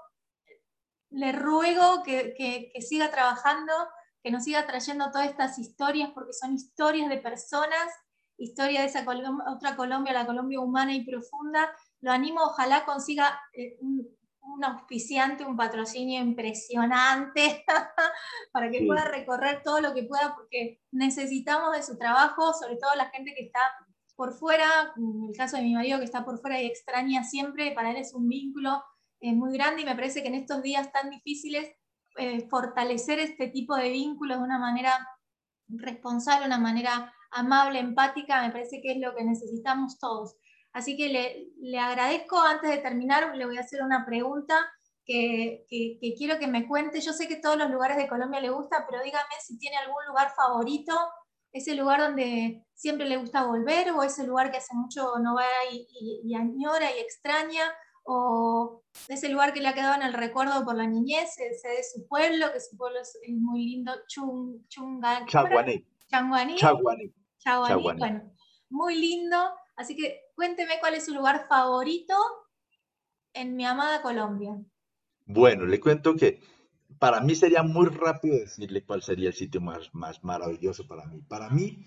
le 1.11 1.33
ruego 1.33 2.05
que, 2.05 2.33
que 2.39 2.81
siga 2.81 3.11
trabajando 3.11 3.73
que 4.23 4.31
nos 4.31 4.45
siga 4.45 4.67
trayendo 4.67 5.11
todas 5.11 5.29
estas 5.29 5.59
historias, 5.59 6.11
porque 6.15 6.33
son 6.33 6.55
historias 6.55 7.09
de 7.09 7.19
personas, 7.19 7.89
historia 8.37 8.81
de 8.81 8.87
esa 8.87 9.05
otra 9.55 9.77
Colombia, 9.77 10.13
la 10.13 10.27
Colombia 10.27 10.61
humana 10.61 10.95
y 10.95 11.05
profunda. 11.05 11.71
Lo 12.01 12.13
animo, 12.13 12.41
ojalá 12.43 12.85
consiga 12.85 13.41
eh, 13.53 13.79
un, 13.81 14.07
auspiciante, 14.63 15.45
un 15.45 15.57
patrocinio 15.57 16.21
impresionante 16.21 17.65
para 18.53 18.71
que 18.71 18.85
pueda 18.85 19.05
recorrer 19.05 19.63
todo 19.63 19.81
lo 19.81 19.95
que 19.95 20.03
pueda, 20.03 20.35
porque 20.35 20.83
necesitamos 20.91 21.75
de 21.75 21.83
su 21.83 21.97
trabajo, 21.97 22.53
sobre 22.53 22.77
todo 22.77 22.95
la 22.95 23.11
gente 23.11 23.33
que 23.35 23.45
está 23.45 23.61
por 24.17 24.35
fuera, 24.35 24.93
en 24.97 25.29
el 25.31 25.37
caso 25.37 25.57
de 25.57 25.63
mi 25.63 25.73
marido 25.73 25.99
que 25.99 26.05
está 26.05 26.25
por 26.27 26.39
fuera 26.41 26.61
y 26.61 26.67
extraña 26.67 27.25
siempre, 27.25 27.73
para 27.73 27.91
él 27.91 27.97
es 27.97 28.13
un 28.13 28.29
vínculo 28.29 28.83
eh, 29.21 29.35
muy 29.35 29.53
grande 29.57 29.83
y 29.83 29.85
me 29.87 29.95
parece 29.95 30.21
que 30.21 30.29
en 30.29 30.35
estos 30.35 30.63
días 30.63 30.93
tan 30.93 31.09
difíciles 31.09 31.71
eh, 32.17 32.49
fortalecer 32.49 33.19
este 33.19 33.49
tipo 33.49 33.77
de 33.77 33.91
vínculos 33.91 34.39
de 34.39 34.45
una 34.45 34.59
manera 34.59 34.93
responsable, 35.69 36.47
una 36.47 36.59
manera 36.59 37.13
amable, 37.31 37.79
empática, 37.79 38.43
me 38.43 38.51
parece 38.51 38.81
que 38.83 38.93
es 38.93 38.99
lo 38.99 39.15
que 39.15 39.25
necesitamos 39.25 39.99
todos. 39.99 40.37
Así 40.73 40.97
que 40.97 41.09
le, 41.09 41.49
le 41.61 41.79
agradezco, 41.79 42.39
antes 42.41 42.71
de 42.71 42.79
terminar, 42.79 43.35
le 43.37 43.47
voy 43.47 43.59
a 43.59 43.63
hacer 43.63 43.83
una 43.83 44.05
pregunta 44.05 44.57
que, 45.05 45.67
que, 45.69 46.15
quiero 46.17 46.39
que 46.39 46.47
me 46.47 46.67
cuente. 46.69 47.01
Yo 47.01 47.13
sé 47.13 47.27
que 47.27 47.37
todos 47.37 47.57
los 47.57 47.71
lugares 47.71 47.97
de 47.97 48.09
Colombia 48.09 48.41
le 48.41 48.51
gusta, 48.51 48.87
pero 48.89 49.03
dígame 49.03 49.25
si 49.41 49.59
tiene 49.59 49.77
algún 49.77 50.05
lugar 50.07 50.33
favorito, 50.37 50.95
ese 51.53 51.75
lugar 51.75 52.01
donde 52.01 52.65
siempre 52.75 53.09
le 53.09 53.17
gusta 53.17 53.45
volver 53.45 53.91
o 53.91 54.03
ese 54.05 54.25
lugar 54.25 54.51
que 54.51 54.59
hace 54.59 54.75
mucho 54.75 55.19
no 55.21 55.35
va 55.35 55.45
y, 55.73 56.21
y 56.25 56.35
añora 56.35 56.91
y 56.97 57.01
extraña 57.01 57.63
o 58.05 58.83
ese 59.09 59.29
lugar 59.29 59.53
que 59.53 59.61
le 59.61 59.69
ha 59.69 59.75
quedado 59.75 59.95
en 59.95 60.03
el 60.03 60.13
recuerdo 60.13 60.65
por 60.65 60.77
la 60.77 60.87
niñez, 60.87 61.39
ese 61.39 61.69
de 61.69 61.83
su 61.83 62.07
pueblo, 62.07 62.53
que 62.53 62.61
su 62.61 62.77
pueblo 62.77 63.01
es, 63.01 63.19
muy 63.29 63.65
lindo, 63.65 63.93
Chung, 64.09 64.67
Chunga, 64.69 65.25
Chaguaní. 65.27 65.85
Chaguaní. 66.09 66.57
Chaguaní. 66.57 67.99
Bueno, 67.99 68.33
muy 68.69 68.97
lindo. 68.97 69.37
Así 69.77 69.97
que 69.97 70.21
cuénteme 70.35 70.75
cuál 70.81 70.95
es 70.95 71.07
su 71.07 71.15
lugar 71.15 71.47
favorito 71.49 72.15
en 73.33 73.57
mi 73.57 73.65
amada 73.65 74.03
Colombia. 74.03 74.57
Bueno, 75.27 75.65
le 75.65 75.81
cuento 75.81 76.15
que 76.17 76.41
para 76.99 77.21
mí 77.21 77.35
sería 77.35 77.63
muy 77.63 77.87
rápido 77.87 78.37
decirle 78.37 78.85
cuál 78.85 79.03
sería 79.03 79.29
el 79.29 79.35
sitio 79.35 79.61
más, 79.61 79.95
más 79.95 80.23
maravilloso 80.25 80.87
para 80.87 81.07
mí. 81.07 81.23
Para 81.23 81.49
mí, 81.49 81.87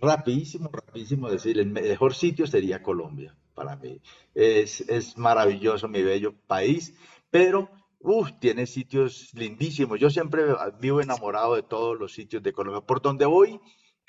rapidísimo, 0.00 0.70
rapidísimo 0.72 1.28
decir, 1.28 1.58
el 1.58 1.66
mejor 1.66 2.14
sitio 2.14 2.46
sería 2.46 2.82
Colombia 2.82 3.36
para 3.58 3.76
mí. 3.76 4.00
Es, 4.34 4.80
es 4.82 5.18
maravilloso 5.18 5.88
mi 5.88 6.02
bello 6.02 6.34
país, 6.46 6.94
pero 7.30 7.68
uf, 7.98 8.30
tiene 8.38 8.66
sitios 8.66 9.30
lindísimos. 9.34 9.98
Yo 9.98 10.10
siempre 10.10 10.44
vivo 10.80 11.00
enamorado 11.00 11.56
de 11.56 11.64
todos 11.64 11.98
los 11.98 12.12
sitios 12.12 12.42
de 12.42 12.52
Colombia. 12.52 12.86
Por 12.86 13.02
donde 13.02 13.26
voy, 13.26 13.60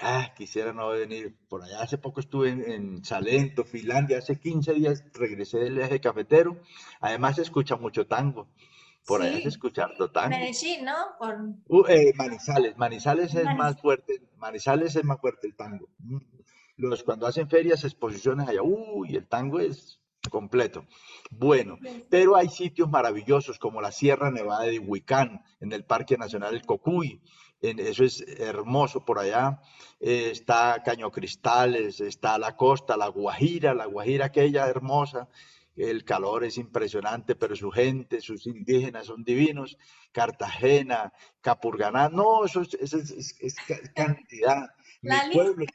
Ah, 0.01 0.33
quisiera 0.33 0.71
no 0.71 0.89
venir. 0.89 1.35
Por 1.49 1.61
allá 1.61 1.81
hace 1.81 1.97
poco 1.97 2.21
estuve 2.21 2.51
en, 2.51 3.03
Salento, 3.03 3.65
Finlandia, 3.65 4.19
hace 4.19 4.39
15 4.39 4.73
días 4.73 5.03
regresé 5.13 5.59
del 5.59 5.77
eje 5.77 5.99
cafetero. 5.99 6.57
Además 7.01 7.35
se 7.35 7.41
escucha 7.41 7.75
mucho 7.75 8.07
tango. 8.07 8.47
Por 9.05 9.21
allá 9.21 9.41
se 9.41 9.49
escucha 9.49 9.83
harto 9.83 10.09
tango. 10.09 10.29
Medellín, 10.29 10.85
¿no? 10.85 10.95
Uh, 11.67 11.85
eh, 11.87 12.13
Manizales, 12.15 12.77
Manizales 12.77 13.35
es 13.35 13.45
más 13.57 13.81
fuerte, 13.81 14.21
Manizales 14.37 14.95
es 14.95 15.03
más 15.03 15.19
fuerte 15.19 15.47
el 15.47 15.55
tango. 15.55 15.89
Los, 16.79 17.03
cuando 17.03 17.27
hacen 17.27 17.47
ferias, 17.47 17.83
exposiciones 17.83 18.47
allá, 18.47 18.63
uy, 18.63 19.15
el 19.15 19.27
tango 19.27 19.59
es 19.59 19.99
completo. 20.29 20.85
Bueno, 21.29 21.77
pero 22.09 22.35
hay 22.35 22.49
sitios 22.49 22.89
maravillosos 22.89 23.59
como 23.59 23.81
la 23.81 23.91
Sierra 23.91 24.31
Nevada 24.31 24.63
de 24.63 24.79
Huicán, 24.79 25.43
en 25.59 25.71
el 25.71 25.85
Parque 25.85 26.17
Nacional 26.17 26.53
del 26.53 26.65
Cocuy, 26.65 27.21
eso 27.61 28.03
es 28.03 28.21
hermoso 28.21 29.03
por 29.03 29.19
allá. 29.19 29.61
Eh, 29.99 30.29
está 30.31 30.81
Caño 30.83 31.11
Cristales, 31.11 31.99
está 31.99 32.37
la 32.37 32.55
costa, 32.55 32.95
la 32.95 33.07
Guajira, 33.07 33.73
la 33.73 33.85
Guajira 33.85 34.25
aquella 34.25 34.67
hermosa. 34.67 35.27
El 35.75 36.03
calor 36.03 36.43
es 36.43 36.57
impresionante, 36.57 37.35
pero 37.35 37.55
su 37.55 37.71
gente, 37.71 38.21
sus 38.21 38.47
indígenas 38.47 39.07
son 39.07 39.23
divinos. 39.23 39.77
Cartagena, 40.11 41.13
Capurganá, 41.41 42.09
no, 42.09 42.45
eso 42.45 42.61
es, 42.61 43.55
cantidad. 43.93 44.69
Mi 45.01 45.15
pueblo, 45.33 45.65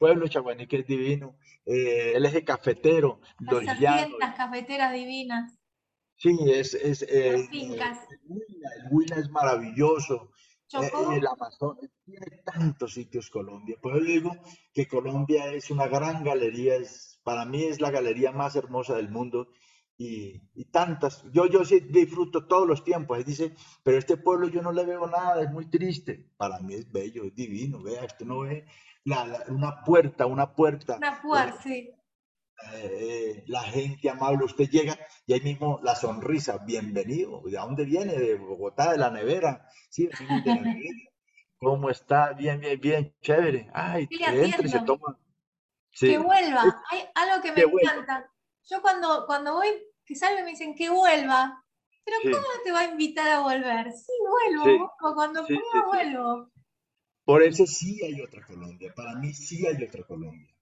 pueblo 0.00 0.26
Chaguanique 0.26 0.78
es 0.78 0.86
divino. 0.86 1.36
Eh, 1.66 2.14
el 2.16 2.24
eje 2.24 2.42
cafetero, 2.42 3.20
los 3.38 3.62
llanos. 3.78 4.18
Las 4.18 4.34
cafeteras 4.34 4.92
divinas. 4.94 5.52
Sí, 6.16 6.36
es, 6.46 6.74
es 6.74 7.02
eh, 7.02 7.34
el, 7.34 7.48
Huila, 8.90 9.16
es 9.16 9.30
maravilloso. 9.30 10.32
Eh, 10.72 10.90
el 11.16 11.26
Amazonas, 11.26 11.90
tiene 12.04 12.26
tantos 12.44 12.94
sitios 12.94 13.28
Colombia. 13.28 13.76
Por 13.80 13.96
eso 13.96 14.04
digo 14.04 14.36
que 14.72 14.88
Colombia 14.88 15.52
es 15.52 15.70
una 15.70 15.86
gran 15.86 16.24
galería, 16.24 16.76
es, 16.76 17.20
para 17.22 17.44
mí 17.44 17.64
es 17.64 17.80
la 17.80 17.90
galería 17.90 18.32
más 18.32 18.56
hermosa 18.56 18.96
del 18.96 19.10
mundo 19.10 19.48
y, 20.02 20.64
tantas. 20.70 21.24
Yo, 21.30 21.46
yo 21.46 21.64
sí 21.64 21.80
disfruto 21.80 22.46
todos 22.46 22.66
los 22.66 22.82
tiempos. 22.84 23.22
dice, 23.24 23.54
pero 23.82 23.98
este 23.98 24.16
pueblo 24.16 24.48
yo 24.48 24.62
no 24.62 24.72
le 24.72 24.86
veo 24.86 25.06
nada, 25.06 25.42
es 25.42 25.50
muy 25.50 25.66
triste. 25.68 26.30
Para 26.38 26.58
mí 26.60 26.74
es 26.74 26.90
bello, 26.90 27.24
es 27.24 27.34
divino. 27.34 27.82
Vea, 27.82 28.04
esto 28.04 28.24
no 28.24 28.40
ve 28.40 28.64
una 29.48 29.84
puerta, 29.84 30.24
una 30.24 30.54
puerta. 30.54 30.96
Una 30.96 31.20
puerta, 31.20 31.60
sí. 31.62 31.90
Eh, 32.74 33.44
la 33.46 33.62
gente 33.62 34.08
amable, 34.08 34.44
usted 34.44 34.68
llega 34.68 34.98
y 35.26 35.32
ahí 35.32 35.40
mismo 35.40 35.80
la 35.82 35.94
sonrisa, 35.94 36.58
bienvenido, 36.58 37.40
¿de 37.46 37.52
dónde 37.52 37.84
viene? 37.86 38.14
De 38.18 38.34
Bogotá, 38.34 38.92
de 38.92 38.98
la 38.98 39.10
nevera, 39.10 39.66
sí, 39.88 40.06
de 40.06 40.40
la 40.44 40.54
nevera. 40.56 41.10
¿Cómo 41.58 41.88
está? 41.88 42.32
Bien, 42.34 42.60
bien, 42.60 42.80
bien, 42.80 43.14
chévere. 43.22 43.70
Ay, 43.72 44.06
que 44.06 44.24
entre 44.24 44.66
y 44.66 44.70
se 44.70 44.80
toma. 44.80 45.18
Que 45.98 46.18
vuelva, 46.18 46.82
hay 46.90 47.04
algo 47.14 47.42
que 47.42 47.52
me 47.52 47.62
encanta. 47.62 48.30
Yo 48.70 48.80
cuando, 48.82 49.24
cuando 49.26 49.54
voy, 49.54 49.68
que 50.10 50.16
salve 50.16 50.42
me 50.42 50.50
dicen 50.50 50.74
que 50.74 50.90
vuelva, 50.90 51.64
pero 52.04 52.16
¿cómo 52.24 52.48
te 52.64 52.72
va 52.72 52.80
a 52.80 52.90
invitar 52.90 53.28
a 53.28 53.42
volver? 53.42 53.92
Sí, 53.92 54.10
vuelvo, 54.28 54.92
o 55.00 55.14
cuando 55.14 55.46
pueda 55.46 55.86
vuelvo. 55.86 56.50
Por 57.24 57.44
eso 57.44 57.64
sí 57.64 58.02
hay 58.02 58.20
otra 58.20 58.44
Colombia, 58.44 58.92
para 58.92 59.14
mí 59.14 59.32
sí 59.32 59.64
hay 59.68 59.80
otra 59.84 60.02
Colombia. 60.02 60.52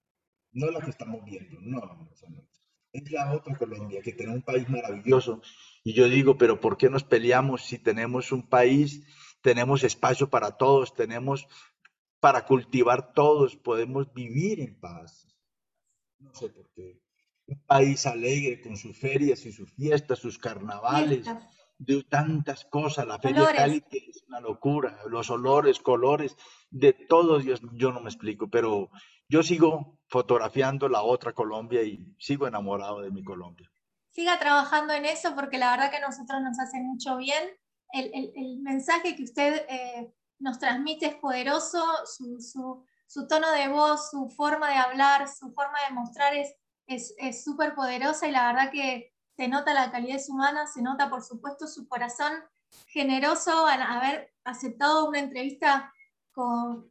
No 0.51 0.69
la 0.69 0.79
que 0.81 0.91
estamos 0.91 1.25
viendo, 1.25 1.59
no, 1.61 1.79
no, 1.79 1.95
no. 1.95 2.47
Es 2.93 3.11
la 3.11 3.33
otra 3.33 3.57
Colombia, 3.57 4.03
que 4.03 4.13
tiene 4.13 4.33
un 4.33 4.43
país 4.43 4.69
maravilloso. 4.69 5.41
Y 5.83 5.93
yo 5.93 6.07
digo, 6.07 6.37
pero 6.37 6.59
¿por 6.59 6.77
qué 6.77 6.91
nos 6.91 7.03
peleamos 7.03 7.63
si 7.63 7.79
tenemos 7.79 8.31
un 8.31 8.47
país, 8.47 9.01
tenemos 9.41 9.83
espacio 9.83 10.29
para 10.29 10.57
todos, 10.57 10.93
tenemos 10.93 11.47
para 12.19 12.45
cultivar 12.45 13.13
todos, 13.13 13.55
podemos 13.55 14.13
vivir 14.13 14.59
en 14.59 14.79
paz? 14.79 15.27
No 16.19 16.35
sé 16.35 16.49
por 16.49 16.69
qué. 16.75 17.01
Un 17.49 17.59
país 17.65 18.05
alegre 18.05 18.61
con 18.61 18.77
sus 18.77 18.97
ferias 18.97 19.45
y 19.45 19.51
sus 19.51 19.71
fiestas, 19.73 20.19
sus 20.19 20.37
carnavales, 20.37 21.25
de 21.79 22.03
tantas 22.03 22.65
cosas. 22.65 23.07
La 23.07 23.17
feria 23.17 23.51
Cali 23.55 23.83
es 23.91 24.23
una 24.27 24.39
locura, 24.39 24.99
los 25.07 25.29
olores, 25.29 25.79
colores, 25.79 26.35
de 26.69 26.93
todo 26.93 27.39
Dios, 27.39 27.61
yo 27.73 27.91
no 27.91 28.01
me 28.01 28.09
explico, 28.09 28.49
pero 28.49 28.91
yo 29.27 29.41
sigo 29.41 29.99
fotografiando 30.07 30.89
la 30.89 31.01
otra 31.01 31.33
Colombia 31.33 31.81
y 31.81 32.15
sigo 32.19 32.47
enamorado 32.47 33.01
de 33.01 33.11
mi 33.11 33.23
Colombia. 33.23 33.71
Siga 34.11 34.37
trabajando 34.39 34.93
en 34.93 35.05
eso 35.05 35.33
porque 35.35 35.57
la 35.57 35.71
verdad 35.71 35.89
que 35.89 35.97
a 35.97 36.07
nosotros 36.07 36.41
nos 36.41 36.59
hace 36.59 36.79
mucho 36.81 37.17
bien. 37.17 37.43
El, 37.91 38.11
el, 38.13 38.31
el 38.35 38.59
mensaje 38.59 39.15
que 39.15 39.23
usted 39.23 39.65
eh, 39.69 40.13
nos 40.39 40.59
transmite 40.59 41.05
es 41.05 41.15
poderoso, 41.15 41.83
su, 42.05 42.39
su, 42.41 42.83
su, 43.07 43.27
tono 43.27 43.51
de 43.51 43.67
voz, 43.67 44.09
su 44.11 44.29
forma 44.29 44.69
de 44.69 44.75
hablar, 44.75 45.27
su 45.27 45.51
forma 45.53 45.77
de 45.87 45.93
mostrar 45.93 46.33
es 46.33 46.53
súper 47.43 47.69
es, 47.69 47.75
poderosa 47.75 48.27
y 48.27 48.31
la 48.31 48.47
verdad 48.47 48.71
que 48.71 49.13
se 49.35 49.47
nota 49.47 49.73
la 49.73 49.91
calidad 49.91 50.19
humana, 50.29 50.67
se 50.67 50.81
nota 50.81 51.09
por 51.09 51.23
supuesto 51.23 51.67
su 51.67 51.87
corazón 51.87 52.33
generoso 52.87 53.65
al 53.65 53.81
haber 53.81 54.33
aceptado 54.43 55.07
una 55.07 55.19
entrevista 55.19 55.93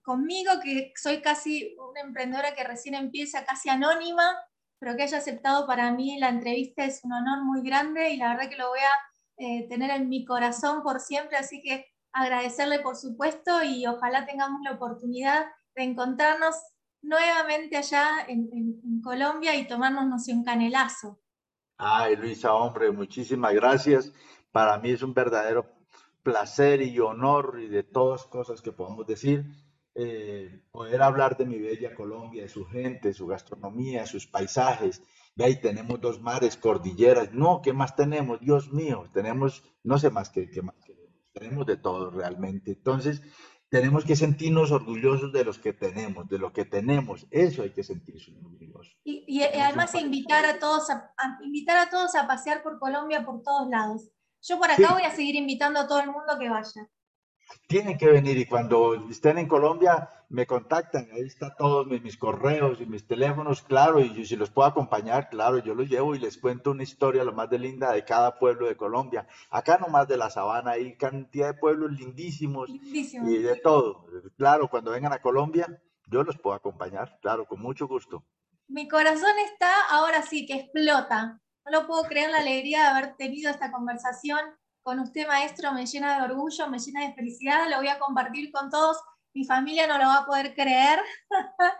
conmigo, 0.02 0.52
que 0.62 0.92
soy 0.96 1.22
casi 1.22 1.74
una 1.78 2.00
emprendedora 2.02 2.54
que 2.54 2.64
recién 2.64 2.94
empieza, 2.94 3.44
casi 3.44 3.70
anónima, 3.70 4.36
pero 4.78 4.96
que 4.96 5.04
haya 5.04 5.18
aceptado 5.18 5.66
para 5.66 5.90
mí 5.92 6.18
la 6.18 6.28
entrevista 6.28 6.84
es 6.84 7.02
un 7.02 7.12
honor 7.12 7.44
muy 7.44 7.62
grande 7.62 8.10
y 8.10 8.16
la 8.18 8.34
verdad 8.34 8.50
que 8.50 8.56
lo 8.56 8.68
voy 8.68 8.80
a 8.80 9.08
eh, 9.38 9.66
tener 9.68 9.90
en 9.90 10.08
mi 10.08 10.24
corazón 10.24 10.82
por 10.82 11.00
siempre, 11.00 11.36
así 11.36 11.62
que 11.62 11.86
agradecerle 12.12 12.80
por 12.80 12.96
supuesto 12.96 13.62
y 13.62 13.86
ojalá 13.86 14.26
tengamos 14.26 14.60
la 14.62 14.72
oportunidad 14.72 15.46
de 15.74 15.84
encontrarnos 15.84 16.56
nuevamente 17.02 17.76
allá 17.76 18.26
en, 18.28 19.00
Colombia 19.02 19.54
y 19.54 19.66
tomarnos 19.66 20.26
un 20.28 20.44
canelazo. 20.44 21.20
Ay, 21.76 22.16
Luisa, 22.16 22.52
hombre, 22.52 22.90
muchísimas 22.90 23.54
gracias. 23.54 24.12
Para 24.50 24.78
mí 24.78 24.90
es 24.90 25.02
un 25.02 25.14
verdadero 25.14 25.66
placer 26.22 26.82
y 26.82 26.98
honor 26.98 27.58
y 27.62 27.68
de 27.68 27.84
todas 27.84 28.24
cosas 28.24 28.60
que 28.60 28.72
podamos 28.72 29.06
decir, 29.06 29.46
eh, 29.94 30.62
poder 30.70 31.02
hablar 31.02 31.36
de 31.36 31.46
mi 31.46 31.58
bella 31.58 31.94
Colombia, 31.94 32.42
de 32.42 32.48
su 32.48 32.66
gente, 32.66 33.12
su 33.12 33.26
gastronomía, 33.26 34.06
sus 34.06 34.26
paisajes. 34.26 35.02
Ve 35.34 35.44
ahí 35.44 35.60
tenemos 35.60 36.00
dos 36.00 36.20
mares, 36.20 36.56
cordilleras. 36.56 37.32
No, 37.32 37.62
¿qué 37.62 37.72
más 37.72 37.96
tenemos? 37.96 38.40
Dios 38.40 38.72
mío, 38.72 39.08
tenemos, 39.12 39.62
no 39.84 39.98
sé 39.98 40.10
más 40.10 40.30
que, 40.30 40.50
más 40.62 40.74
tenemos 41.32 41.66
de 41.66 41.76
todo 41.76 42.10
realmente. 42.10 42.72
Entonces, 42.72 43.22
tenemos 43.68 44.04
que 44.04 44.16
sentirnos 44.16 44.70
orgullosos 44.70 45.32
de 45.32 45.44
los 45.44 45.58
que 45.58 45.72
tenemos, 45.72 46.28
de 46.28 46.38
lo 46.38 46.52
que 46.52 46.64
tenemos. 46.64 47.26
Eso 47.30 47.62
hay 47.62 47.70
que 47.70 47.82
sentirse 47.82 48.32
orgullosos. 48.32 48.96
Y, 49.04 49.42
además 49.42 49.94
invitar 49.94 50.44
a 50.46 50.58
todos 50.58 50.90
a, 50.90 51.12
invitar 51.42 51.76
a 51.78 51.90
todos 51.90 52.14
a 52.14 52.26
pasear 52.26 52.62
por 52.62 52.78
Colombia 52.78 53.24
por 53.24 53.42
todos 53.42 53.68
lados. 53.68 54.10
Yo 54.42 54.58
por 54.58 54.70
acá 54.70 54.92
voy 54.92 55.02
a 55.02 55.10
seguir 55.10 55.34
invitando 55.34 55.80
a 55.80 55.86
todo 55.86 56.00
el 56.00 56.10
mundo 56.10 56.38
que 56.38 56.48
vaya. 56.48 56.88
Tienen 57.66 57.98
que 57.98 58.06
venir 58.06 58.36
y 58.38 58.46
cuando 58.46 59.08
estén 59.10 59.38
en 59.38 59.48
Colombia 59.48 60.08
me 60.30 60.46
contactan, 60.46 61.08
ahí 61.12 61.22
están 61.22 61.54
todos 61.56 61.86
mis, 61.86 62.18
correos 62.18 62.80
y 62.80 62.86
mis 62.86 63.06
teléfonos, 63.06 63.62
claro, 63.62 64.00
y 64.00 64.26
si 64.26 64.36
los 64.36 64.50
puedo 64.50 64.68
acompañar, 64.68 65.30
claro, 65.30 65.58
yo 65.58 65.74
los 65.74 65.88
llevo 65.88 66.14
y 66.14 66.18
les 66.18 66.36
cuento 66.36 66.72
una 66.72 66.82
historia 66.82 67.24
lo 67.24 67.32
más 67.32 67.48
de 67.48 67.58
linda 67.58 67.92
de 67.92 68.04
cada 68.04 68.38
pueblo 68.38 68.68
de 68.68 68.76
Colombia. 68.76 69.26
Acá 69.50 69.78
nomás 69.78 70.06
de 70.06 70.18
la 70.18 70.28
sabana 70.28 70.72
hay 70.72 70.96
cantidad 70.96 71.54
de 71.54 71.58
pueblos 71.58 71.92
lindísimos 71.92 72.68
y 72.68 73.38
de 73.38 73.56
todo. 73.56 74.06
Claro, 74.36 74.68
cuando 74.68 74.90
vengan 74.90 75.14
a 75.14 75.22
Colombia, 75.22 75.66
yo 76.06 76.22
los 76.22 76.36
puedo 76.36 76.56
acompañar, 76.56 77.18
claro, 77.22 77.46
con 77.46 77.60
mucho 77.60 77.88
gusto. 77.88 78.24
Mi 78.66 78.86
corazón 78.86 79.32
está 79.50 79.70
ahora 79.90 80.20
sí 80.20 80.44
que 80.44 80.54
explota. 80.54 81.40
No 81.64 81.72
lo 81.72 81.86
puedo 81.86 82.02
creer 82.04 82.30
la 82.30 82.38
alegría 82.38 82.82
de 82.82 82.88
haber 82.88 83.16
tenido 83.16 83.50
esta 83.50 83.72
conversación 83.72 84.40
con 84.82 85.00
usted, 85.00 85.26
maestro. 85.26 85.72
Me 85.72 85.86
llena 85.86 86.18
de 86.18 86.32
orgullo, 86.32 86.68
me 86.68 86.78
llena 86.78 87.06
de 87.06 87.14
felicidad. 87.14 87.68
Lo 87.70 87.78
voy 87.78 87.88
a 87.88 87.98
compartir 87.98 88.52
con 88.52 88.68
todos. 88.68 88.98
Mi 89.34 89.44
familia 89.44 89.86
no 89.86 89.98
lo 89.98 90.04
va 90.04 90.18
a 90.18 90.26
poder 90.26 90.54
creer. 90.54 91.00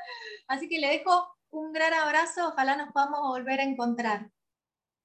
Así 0.48 0.68
que 0.68 0.78
le 0.78 0.88
dejo 0.88 1.26
un 1.50 1.72
gran 1.72 1.94
abrazo. 1.94 2.48
Ojalá 2.48 2.76
nos 2.76 2.92
podamos 2.92 3.20
volver 3.20 3.60
a 3.60 3.64
encontrar. 3.64 4.30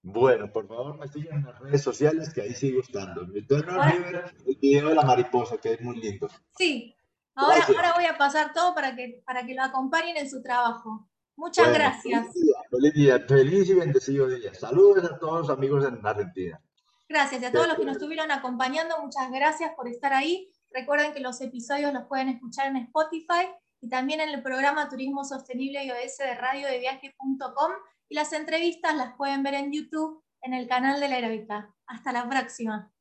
Bueno, 0.01 0.51
por 0.51 0.67
favor, 0.67 0.97
me 0.97 1.07
sigan 1.07 1.39
en 1.39 1.45
las 1.45 1.59
redes 1.59 1.81
sociales 1.81 2.33
que 2.33 2.41
ahí 2.41 2.53
sigo 2.53 2.81
estando. 2.81 3.21
El 3.21 3.31
video 3.31 4.89
de 4.89 4.95
la 4.95 5.03
mariposa, 5.03 5.57
que 5.57 5.73
es 5.73 5.81
muy 5.81 5.95
lindo. 5.95 6.27
Sí, 6.57 6.93
ahora, 7.35 7.65
ahora 7.65 7.93
voy 7.93 8.05
a 8.05 8.17
pasar 8.17 8.51
todo 8.51 8.75
para 8.75 8.93
que, 8.95 9.23
para 9.25 9.45
que 9.45 9.55
lo 9.55 9.63
acompañen 9.63 10.17
en 10.17 10.29
su 10.29 10.43
trabajo. 10.43 11.07
Muchas 11.37 11.73
gracias. 11.73 12.27
Feliz 12.69 12.93
día, 12.93 13.19
feliz 13.27 13.69
y 13.69 13.73
bendecido 13.73 14.27
día. 14.27 14.53
Saludos 14.53 15.09
a 15.09 15.17
todos 15.17 15.47
los 15.47 15.49
amigos 15.49 15.85
en 15.85 16.05
Argentina. 16.05 16.61
Gracias 17.07 17.41
y 17.41 17.45
a 17.45 17.51
todos 17.51 17.67
los 17.67 17.77
que 17.77 17.85
nos 17.85 17.95
estuvieron 17.95 18.31
acompañando, 18.31 19.01
muchas 19.01 19.31
gracias 19.31 19.71
por 19.75 19.87
estar 19.87 20.13
ahí. 20.13 20.51
Recuerden 20.73 21.13
que 21.13 21.19
los 21.19 21.39
episodios 21.39 21.93
los 21.93 22.07
pueden 22.07 22.29
escuchar 22.29 22.67
en 22.67 22.77
Spotify 22.77 23.47
y 23.79 23.89
también 23.89 24.21
en 24.21 24.29
el 24.29 24.41
programa 24.41 24.89
Turismo 24.89 25.23
Sostenible 25.23 25.85
IOS 25.85 26.17
de 26.17 26.33
radiodeviaje.com 26.33 27.71
y 28.09 28.15
las 28.15 28.33
entrevistas 28.33 28.95
las 28.95 29.15
pueden 29.15 29.43
ver 29.43 29.53
en 29.53 29.71
YouTube 29.71 30.23
en 30.41 30.55
el 30.55 30.67
canal 30.67 30.99
de 30.99 31.09
la 31.09 31.19
Heroica. 31.19 31.71
Hasta 31.85 32.11
la 32.11 32.27
próxima. 32.27 32.91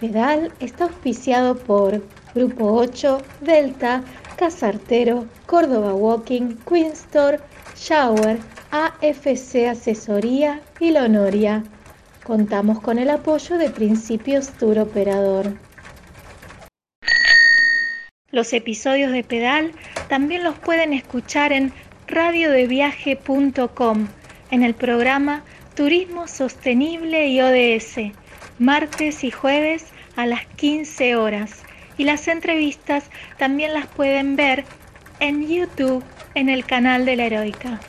Pedal 0.00 0.50
está 0.60 0.84
auspiciado 0.84 1.58
por 1.58 2.02
Grupo 2.34 2.72
8, 2.72 3.20
Delta, 3.42 4.02
Casartero, 4.38 5.26
Córdoba 5.44 5.92
Walking, 5.92 6.56
Queen 6.66 6.92
Store, 6.92 7.38
Shower, 7.76 8.38
AFC 8.70 9.68
Asesoría 9.68 10.62
y 10.80 10.92
Lonoria. 10.92 11.64
Contamos 12.28 12.80
con 12.80 12.98
el 12.98 13.08
apoyo 13.08 13.56
de 13.56 13.70
Principios 13.70 14.50
Tour 14.50 14.80
Operador. 14.80 15.56
Los 18.30 18.52
episodios 18.52 19.12
de 19.12 19.24
Pedal 19.24 19.72
también 20.10 20.44
los 20.44 20.58
pueden 20.58 20.92
escuchar 20.92 21.54
en 21.54 21.72
radiodeviaje.com 22.06 24.08
en 24.50 24.62
el 24.62 24.74
programa 24.74 25.42
Turismo 25.74 26.28
Sostenible 26.28 27.28
y 27.28 27.40
ODS, 27.40 28.12
martes 28.58 29.24
y 29.24 29.30
jueves 29.30 29.86
a 30.14 30.26
las 30.26 30.44
15 30.44 31.16
horas. 31.16 31.62
Y 31.96 32.04
las 32.04 32.28
entrevistas 32.28 33.04
también 33.38 33.72
las 33.72 33.86
pueden 33.86 34.36
ver 34.36 34.66
en 35.18 35.48
YouTube 35.48 36.04
en 36.34 36.50
el 36.50 36.66
canal 36.66 37.06
de 37.06 37.16
la 37.16 37.24
Heroica. 37.24 37.80